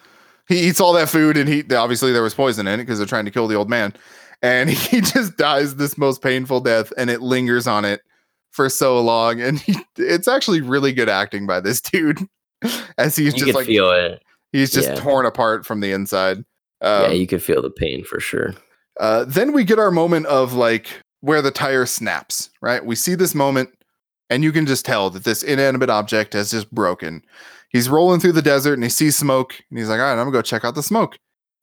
[0.48, 3.08] he eats all that food and he obviously there was poison in it because they're
[3.08, 3.94] trying to kill the old man
[4.44, 8.02] and he just dies this most painful death and it lingers on it
[8.52, 12.20] for so long and he, it's actually really good acting by this dude
[12.98, 14.22] as he's you just like feel it.
[14.52, 14.96] he's just yeah.
[14.96, 16.38] torn apart from the inside
[16.82, 18.54] um, yeah, you could feel the pain for sure.
[19.00, 20.88] uh, then we get our moment of like
[21.22, 23.70] where the tire snaps right we see this moment
[24.30, 27.22] and you can just tell that this inanimate object has just broken
[27.70, 30.20] he's rolling through the desert and he sees smoke and he's like all right i'm
[30.20, 31.18] gonna go check out the smoke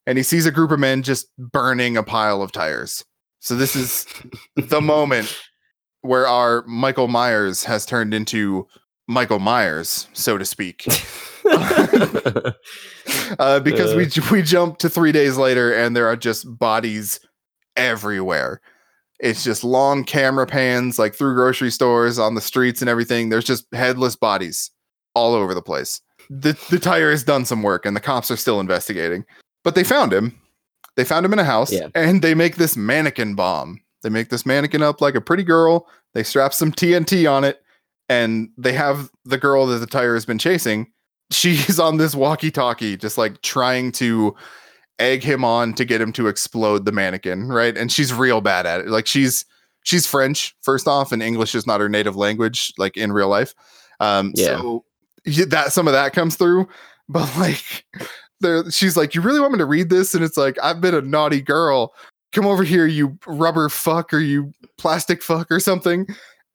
[0.06, 3.04] and he sees a group of men just burning a pile of tires
[3.40, 4.06] so this is
[4.56, 5.40] the moment
[6.02, 8.66] where our michael myers has turned into
[9.06, 10.86] michael myers so to speak
[13.38, 17.20] uh, because we we jump to three days later and there are just bodies
[17.76, 18.60] everywhere.
[19.20, 23.28] It's just long camera pans like through grocery stores on the streets and everything.
[23.28, 24.70] There's just headless bodies
[25.14, 26.00] all over the place.
[26.30, 29.24] The the tire has done some work and the cops are still investigating.
[29.62, 30.38] But they found him.
[30.96, 31.88] They found him in a house Yeah.
[31.94, 33.80] and they make this mannequin bomb.
[34.02, 35.88] They make this mannequin up like a pretty girl.
[36.12, 37.63] They strap some TNT on it
[38.08, 40.86] and they have the girl that the tire has been chasing.
[41.30, 44.34] She's on this walkie-talkie just like trying to
[44.98, 47.76] egg him on to get him to explode the mannequin right?
[47.76, 48.88] And she's real bad at it.
[48.88, 49.44] Like she's
[49.82, 53.54] she's french first off and english is not her native language like in real life.
[54.00, 54.58] Um Yeah.
[54.58, 54.84] so
[55.48, 56.68] that some of that comes through
[57.08, 57.84] but like
[58.40, 60.14] there she's like you really want me to read this?
[60.14, 61.92] And it's like i've been a naughty girl.
[62.32, 66.06] Come over here, you rubber fuck or you plastic fuck or something.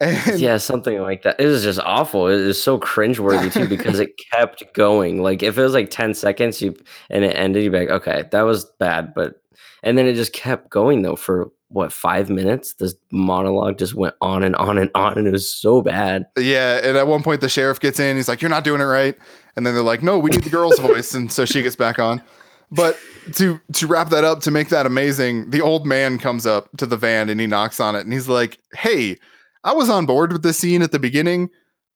[0.02, 1.40] And yeah, something like that.
[1.40, 2.28] It was just awful.
[2.28, 5.22] It was so cringeworthy too because it kept going.
[5.22, 6.76] Like if it was like 10 seconds, you
[7.10, 9.14] and it ended, you'd be like, okay, that was bad.
[9.14, 9.42] But
[9.84, 12.74] and then it just kept going though for what five minutes?
[12.74, 16.26] This monologue just went on and on and on, and it was so bad.
[16.38, 18.16] Yeah, and at one point the sheriff gets in.
[18.18, 19.16] He's like, "You're not doing it right,"
[19.56, 22.00] and then they're like, "No, we need the girl's voice," and so she gets back
[22.00, 22.22] on.
[22.72, 22.98] But
[23.36, 26.86] to to wrap that up, to make that amazing, the old man comes up to
[26.86, 29.18] the van and he knocks on it, and he's like, "Hey,
[29.70, 31.50] I was on board with the scene at the beginning,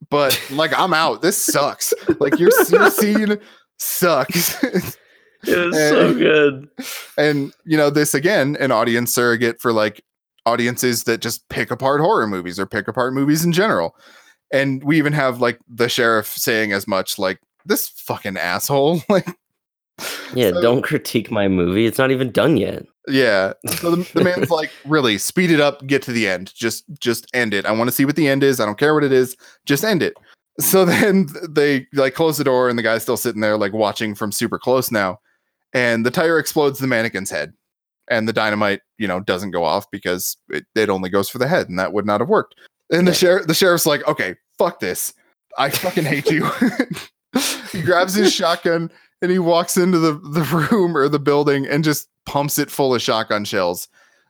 [0.10, 1.22] but like I'm out.
[1.22, 1.94] This sucks.
[2.20, 3.38] Like your, your scene
[3.80, 4.64] sucks."
[5.46, 6.70] It was so good.
[7.18, 10.02] And you know, this again, an audience surrogate for like
[10.46, 13.94] audiences that just pick apart horror movies or pick apart movies in general.
[14.54, 19.02] And we even have like the sheriff saying as much like this fucking asshole.
[19.10, 19.28] Like
[20.34, 21.88] Yeah, So- don't critique my movie.
[21.88, 22.86] It's not even done yet.
[23.08, 23.54] Yeah.
[23.78, 26.54] So the, the man's like, really, speed it up, get to the end.
[26.56, 27.66] Just just end it.
[27.66, 28.60] I want to see what the end is.
[28.60, 29.36] I don't care what it is.
[29.66, 30.16] Just end it.
[30.60, 34.16] So then they like close the door and the guy's still sitting there like watching
[34.16, 35.20] from super close now.
[35.74, 37.54] And the tire explodes the mannequin's head.
[38.10, 41.48] And the dynamite, you know, doesn't go off because it, it only goes for the
[41.48, 42.54] head, and that would not have worked.
[42.92, 45.14] And the sheriff the sheriff's like, okay, fuck this.
[45.58, 46.50] I fucking hate you.
[47.72, 48.92] he grabs his shotgun
[49.22, 52.94] and he walks into the, the room or the building and just pumps it full
[52.96, 53.88] of shotgun shells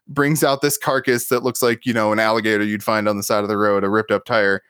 [0.07, 3.23] brings out this carcass that looks like you know an alligator you'd find on the
[3.23, 4.61] side of the road a ripped up tire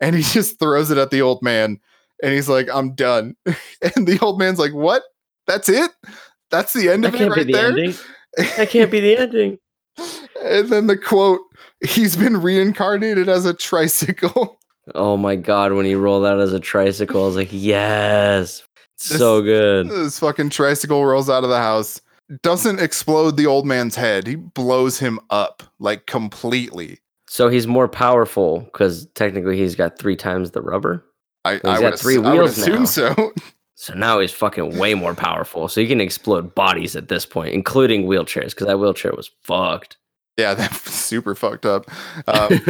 [0.00, 1.78] and he just throws it at the old man
[2.22, 5.02] and he's like i'm done and the old man's like what
[5.46, 5.90] that's it
[6.50, 7.94] that's the end That of it can't be right the there ending.
[8.56, 9.58] That can't be the ending.
[10.42, 11.40] and then the quote
[11.86, 14.58] he's been reincarnated as a tricycle
[14.94, 18.62] Oh my god, when he rolled out as a tricycle, I was like, yes.
[18.96, 19.90] So good.
[19.90, 22.00] this fucking tricycle rolls out of the house
[22.42, 27.88] doesn't explode the old man's head he blows him up like completely So he's more
[27.88, 31.04] powerful because technically he's got three times the rubber.
[31.44, 32.84] I, He's I got three I would wheels assume now.
[32.84, 33.32] so.
[33.80, 35.68] So now he's fucking way more powerful.
[35.68, 39.96] So he can explode bodies at this point, including wheelchairs, because that wheelchair was fucked.
[40.36, 41.88] Yeah, that's super fucked up.
[42.26, 42.60] Um,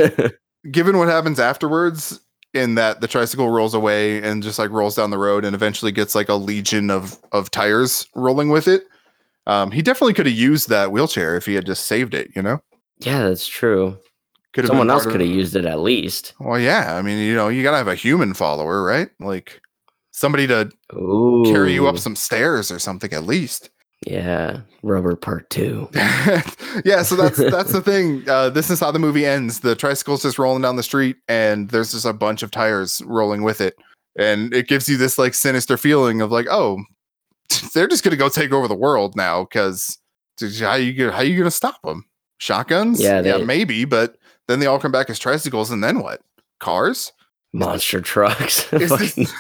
[0.71, 2.21] given what happens afterwards,
[2.53, 5.93] in that the tricycle rolls away and just like rolls down the road and eventually
[5.93, 8.85] gets like a legion of of tires rolling with it.
[9.49, 12.31] Um, he definitely could have used that wheelchair if he had just saved it.
[12.37, 12.61] You know,
[13.01, 13.99] yeah, that's true.
[14.53, 16.35] could have Someone else could have used it at least.
[16.39, 16.97] Well, yeah.
[16.97, 19.09] I mean, you know, you gotta have a human follower, right?
[19.19, 19.61] Like
[20.13, 21.45] somebody to Ooh.
[21.47, 23.71] carry you up some stairs or something at least.
[24.07, 25.89] Yeah, rubber part two.
[26.85, 28.29] yeah, so that's that's the thing.
[28.29, 29.61] Uh, this is how the movie ends.
[29.61, 33.43] The tricycle's just rolling down the street, and there's just a bunch of tires rolling
[33.43, 33.75] with it,
[34.17, 36.79] and it gives you this like sinister feeling of like, oh,
[37.75, 39.45] they're just gonna go take over the world now.
[39.45, 39.99] Because
[40.61, 42.05] how you how you gonna stop them?
[42.39, 43.01] Shotguns?
[43.01, 46.21] Yeah, yeah, maybe, but then they all come back as tricycles, and then what?
[46.61, 47.13] Cars?
[47.53, 48.65] Monster trucks.
[48.71, 49.35] This-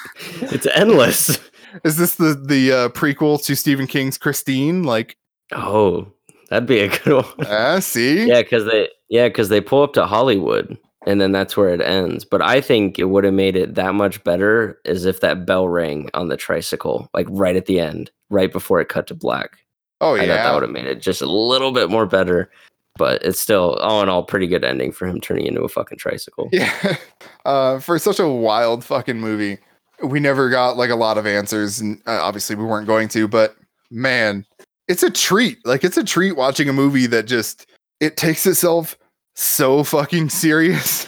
[0.53, 1.39] it's endless.
[1.85, 4.83] Is this the the uh, prequel to Stephen King's Christine?
[4.85, 5.17] Like,
[5.53, 6.11] Oh,
[6.49, 7.47] that'd be a good one.
[7.47, 11.57] ah, see, Yeah, because they yeah, because they pull up to Hollywood and then that's
[11.57, 12.25] where it ends.
[12.25, 15.69] But I think it would have made it that much better as if that bell
[15.69, 19.59] rang on the tricycle, like right at the end, right before it cut to black.
[20.01, 20.23] oh yeah.
[20.23, 22.51] I thought that would have made it just a little bit more better.
[22.97, 25.99] But it's still all in all pretty good ending for him turning into a fucking
[25.99, 26.49] tricycle.
[26.53, 26.97] Yeah.
[27.45, 29.59] Uh, for such a wild fucking movie,
[30.03, 33.29] we never got like a lot of answers, and uh, obviously we weren't going to.
[33.29, 33.55] But
[33.91, 34.45] man,
[34.89, 35.65] it's a treat.
[35.65, 37.67] Like it's a treat watching a movie that just
[38.01, 38.99] it takes itself
[39.39, 41.07] so fucking serious.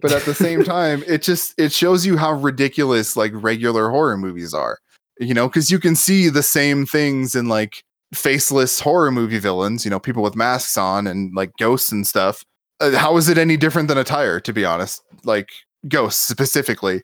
[0.00, 4.16] but at the same time, it just it shows you how ridiculous like regular horror
[4.16, 4.78] movies are.
[5.18, 7.82] You know, because you can see the same things in like
[8.12, 9.84] faceless horror movie villains.
[9.84, 12.44] You know, people with masks on and like ghosts and stuff
[12.80, 15.48] uh, how is it any different than a tire to be honest like
[15.88, 17.02] ghosts specifically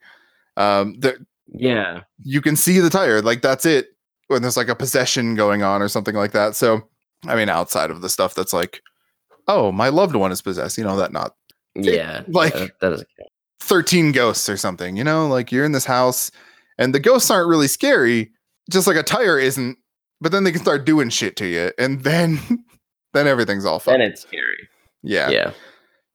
[0.58, 1.16] um that
[1.48, 2.02] Yeah.
[2.18, 3.86] you can see the tire like that's it
[4.28, 6.82] when there's like a possession going on or something like that so
[7.26, 8.82] i mean outside of the stuff that's like
[9.48, 11.34] oh my loved one is possessed you know that not
[11.74, 12.22] Yeah.
[12.28, 13.30] like- that- that doesn't count.
[13.60, 16.30] 13 ghosts or something you know like you're in this house
[16.78, 18.30] and the ghosts aren't really scary
[18.70, 19.78] just like a tire isn't
[20.20, 22.40] but then they can start doing shit to you and then
[23.12, 24.68] then everything's all fun Then it's scary.
[25.02, 25.52] yeah Yeah.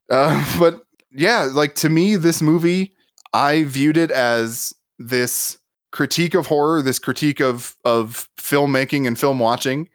[0.10, 2.94] Uh, but yeah, like to me, this movie,
[3.34, 5.58] I viewed it as this
[5.92, 9.90] critique of horror, this critique of of filmmaking and film watching.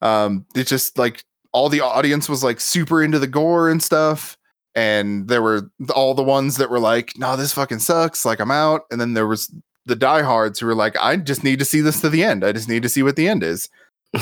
[0.00, 4.36] Um, it just like all the audience was like super into the gore and stuff,
[4.74, 8.50] and there were all the ones that were like, "No, this fucking sucks," like I'm
[8.50, 9.52] out, and then there was
[9.86, 12.44] the diehards who were like, "I just need to see this to the end.
[12.44, 13.68] I just need to see what the end is."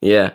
[0.00, 0.32] Yeah.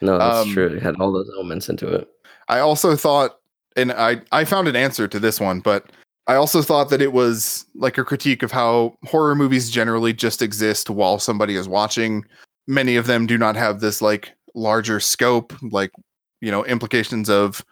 [0.00, 0.66] No, that's Um, true.
[0.66, 2.08] It had all those elements into it.
[2.48, 3.38] I also thought,
[3.76, 5.86] and I I found an answer to this one, but
[6.26, 10.42] I also thought that it was like a critique of how horror movies generally just
[10.42, 12.24] exist while somebody is watching.
[12.66, 15.92] Many of them do not have this like larger scope, like
[16.40, 17.64] you know implications of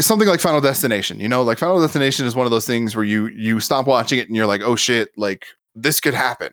[0.00, 1.20] something like Final Destination.
[1.20, 4.18] You know, like Final Destination is one of those things where you you stop watching
[4.18, 6.52] it and you're like, oh shit, like this could happen.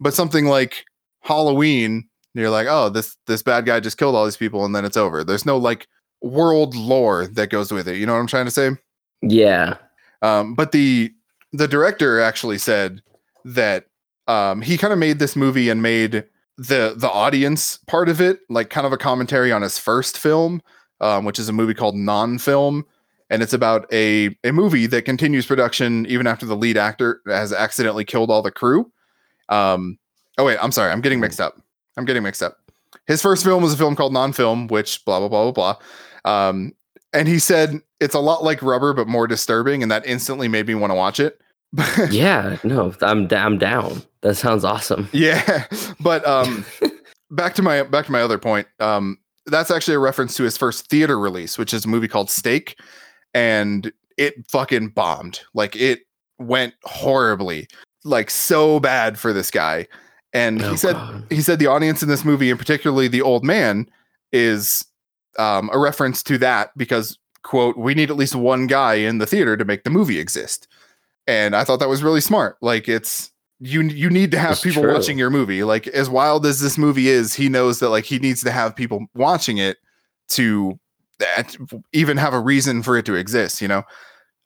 [0.00, 0.84] But something like
[1.20, 4.84] Halloween, you're like, oh, this this bad guy just killed all these people and then
[4.84, 5.24] it's over.
[5.24, 5.86] There's no like
[6.22, 7.96] world lore that goes with it.
[7.96, 8.70] You know what I'm trying to say?
[9.22, 9.76] Yeah.
[10.22, 11.12] Um, but the
[11.52, 13.02] the director actually said
[13.44, 13.86] that
[14.28, 16.24] um, he kind of made this movie and made
[16.60, 20.60] the the audience part of it like kind of a commentary on his first film,
[21.00, 22.84] um, which is a movie called Non-Film,
[23.30, 27.54] and it's about a a movie that continues production even after the lead actor has
[27.54, 28.92] accidentally killed all the crew.
[29.48, 29.98] Um,
[30.36, 31.58] oh wait, I'm sorry, I'm getting mixed up.
[31.96, 32.58] I'm getting mixed up.
[33.06, 35.76] His first film was a film called Non-Film, which blah blah blah blah
[36.24, 36.48] blah.
[36.48, 36.72] Um,
[37.14, 40.66] and he said it's a lot like Rubber, but more disturbing, and that instantly made
[40.66, 41.40] me want to watch it.
[42.10, 42.56] Yeah.
[42.64, 44.02] No, I'm I'm down.
[44.22, 45.08] That sounds awesome.
[45.12, 45.66] yeah,
[46.00, 46.64] but um,
[47.30, 48.66] back to my back to my other point.
[48.80, 52.28] Um, that's actually a reference to his first theater release, which is a movie called
[52.30, 52.78] Steak,
[53.34, 55.40] and it fucking bombed.
[55.54, 56.00] Like it
[56.38, 57.68] went horribly,
[58.04, 59.86] like so bad for this guy.
[60.32, 61.24] And Oh, he said God.
[61.30, 63.88] he said the audience in this movie, and particularly the old man,
[64.32, 64.84] is
[65.38, 69.26] um, a reference to that because quote we need at least one guy in the
[69.26, 70.68] theater to make the movie exist.
[71.30, 72.56] And I thought that was really smart.
[72.60, 74.92] Like it's you you need to have It's people true.
[74.92, 75.62] watching your movie.
[75.62, 78.74] Like as wild as this movie is, he knows that like he needs to have
[78.74, 79.76] people watching it
[80.30, 80.78] to
[81.20, 81.56] that
[81.92, 83.62] even have a reason for it to exist.
[83.62, 83.82] You know,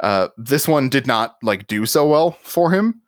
[0.00, 3.00] uh, this one did not like do so well for him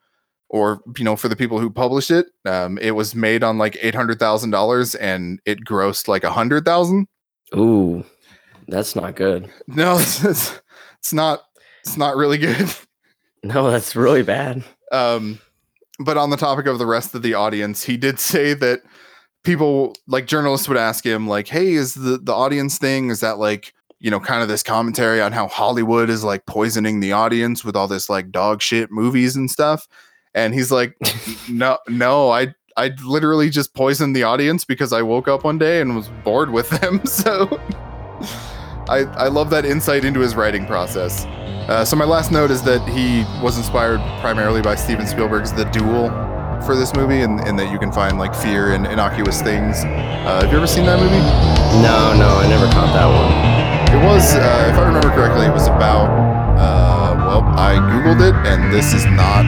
[0.49, 3.77] or you know for the people who published it um it was made on like
[3.83, 7.09] eight hundred thousand dollars and it grossed like a hundred thousand
[7.57, 8.05] Ooh,
[8.68, 9.51] that's not good.
[9.66, 10.61] no it's, it's
[11.01, 11.43] it's not
[11.85, 12.72] it's not really good
[13.55, 14.63] No, that's really bad.
[14.93, 15.39] um
[15.99, 18.81] but on the topic of the rest of the audience he did say that
[19.45, 23.39] people like journalists would ask him like hey is the the audience thing is that
[23.39, 27.65] like you know kind of this commentary on how hollywood is like poisoning the audience
[27.65, 29.89] with all this like dog shit movies and stuff?
[30.35, 30.95] And he's like
[31.49, 35.81] no no i i literally just poisoned the audience because i woke up one day
[35.81, 37.01] and was bored with them.
[37.07, 37.49] So
[38.89, 41.25] i i love that insight into his writing process
[41.69, 45.64] uh, so my last note is that he was inspired primarily by steven spielberg's the
[45.67, 46.09] duel
[46.64, 49.85] for this movie and, and that you can find like fear and innocuous things.
[49.85, 51.21] Uh, have you ever seen that movie?
[51.83, 53.31] No, no, I never caught that one.
[53.93, 56.09] it was uh, if i remember correctly it was about
[56.59, 59.45] uh, well i googled it and this is not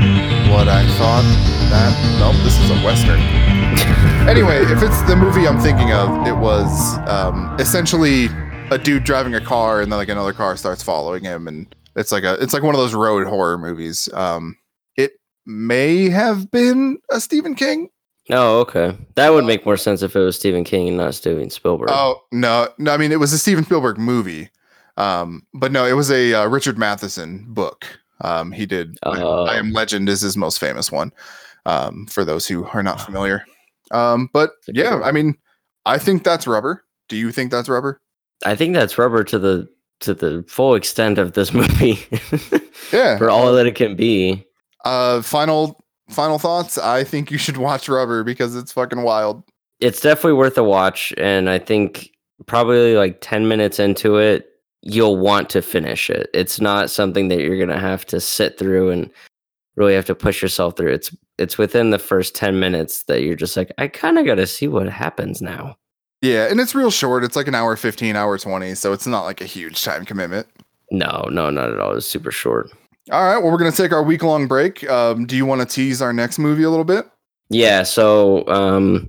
[0.53, 1.25] what i thought
[1.71, 1.91] that
[2.21, 3.21] nope this is a western.
[4.29, 8.27] Anyway, if it's the movie I'm thinking of, it was um, essentially
[8.71, 12.13] a dude driving a car and then like another car starts following him, and it's
[12.13, 14.09] like a it's like one of those road horror movies.
[14.15, 14.57] Um,
[14.97, 15.13] it
[15.47, 17.91] may have been a Stephen King.
[18.31, 18.97] Oh, okay.
[19.15, 21.89] That would make more sense if it was Stephen King and not Steven Spielberg.
[21.91, 24.51] Oh no, no, I mean it was a Steven Spielberg movie,
[24.97, 27.87] um, but no, it was a uh, Richard Matheson book.
[28.21, 28.99] Um, he did.
[29.03, 29.45] I- Oh.
[29.47, 31.13] I Am Legend is his most famous one.
[31.67, 33.45] Um, for those who are not familiar,
[33.91, 35.01] um, but It's a good yeah.
[35.03, 35.35] I mean,
[35.85, 36.85] I think that's rubber.
[37.09, 38.01] Do you think that's rubber?
[38.47, 39.69] I think that's rubber to the
[40.01, 41.99] to the full extent of this movie.
[42.93, 43.19] Yeah.
[43.19, 44.45] For all that it can be.
[44.85, 46.79] Uh, final final thoughts.
[46.79, 49.45] I think you should watch Rubber because it's fucking wild.
[49.81, 52.11] It's definitely worth a watch and I think
[52.47, 54.49] probably like 10 minutes into it
[54.83, 56.31] you'll want to finish it.
[56.33, 59.11] It's not something that you're going to have to sit through and
[59.77, 60.93] really have to push yourself through.
[60.93, 64.37] It's it's within the first 10 minutes that you're just like I kind of got
[64.37, 65.77] to see what happens now.
[66.21, 67.25] Yeah, and it's real short.
[67.25, 70.47] It's like an hour 15, hour 20, so it's not like a huge time commitment.
[70.91, 71.97] No, no, not at all.
[71.97, 72.71] It's super short.
[73.11, 74.89] All right, well, we're going to take our week long break.
[74.91, 77.07] Um, do you want to tease our next movie a little bit?
[77.51, 79.09] Yeah, so um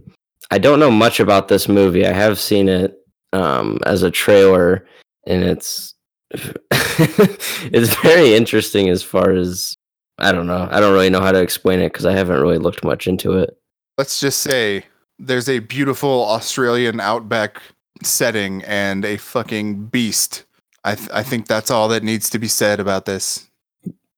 [0.52, 2.06] I don't know much about this movie.
[2.06, 2.96] I have seen it
[3.34, 4.86] um as a trailer
[5.28, 5.94] and it's
[6.32, 9.76] it's very interesting as far as
[10.20, 10.68] I don't know.
[10.72, 13.38] I don't really know how to explain it cuz I haven't really looked much into
[13.38, 13.58] it.
[13.98, 14.86] Let's just say
[15.20, 17.62] there's a beautiful Australian outback
[18.02, 20.46] setting and a fucking beast.
[20.84, 23.48] I, th- I think that's all that needs to be said about this.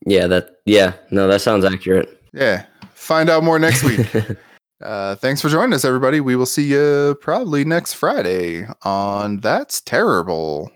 [0.06, 2.22] Yeah, that yeah, no, that sounds accurate.
[2.34, 2.66] Yeah.
[2.94, 4.08] Find out more next week.
[4.82, 6.20] Uh, thanks for joining us, everybody.
[6.20, 10.72] We will see you probably next Friday on That's Terrible.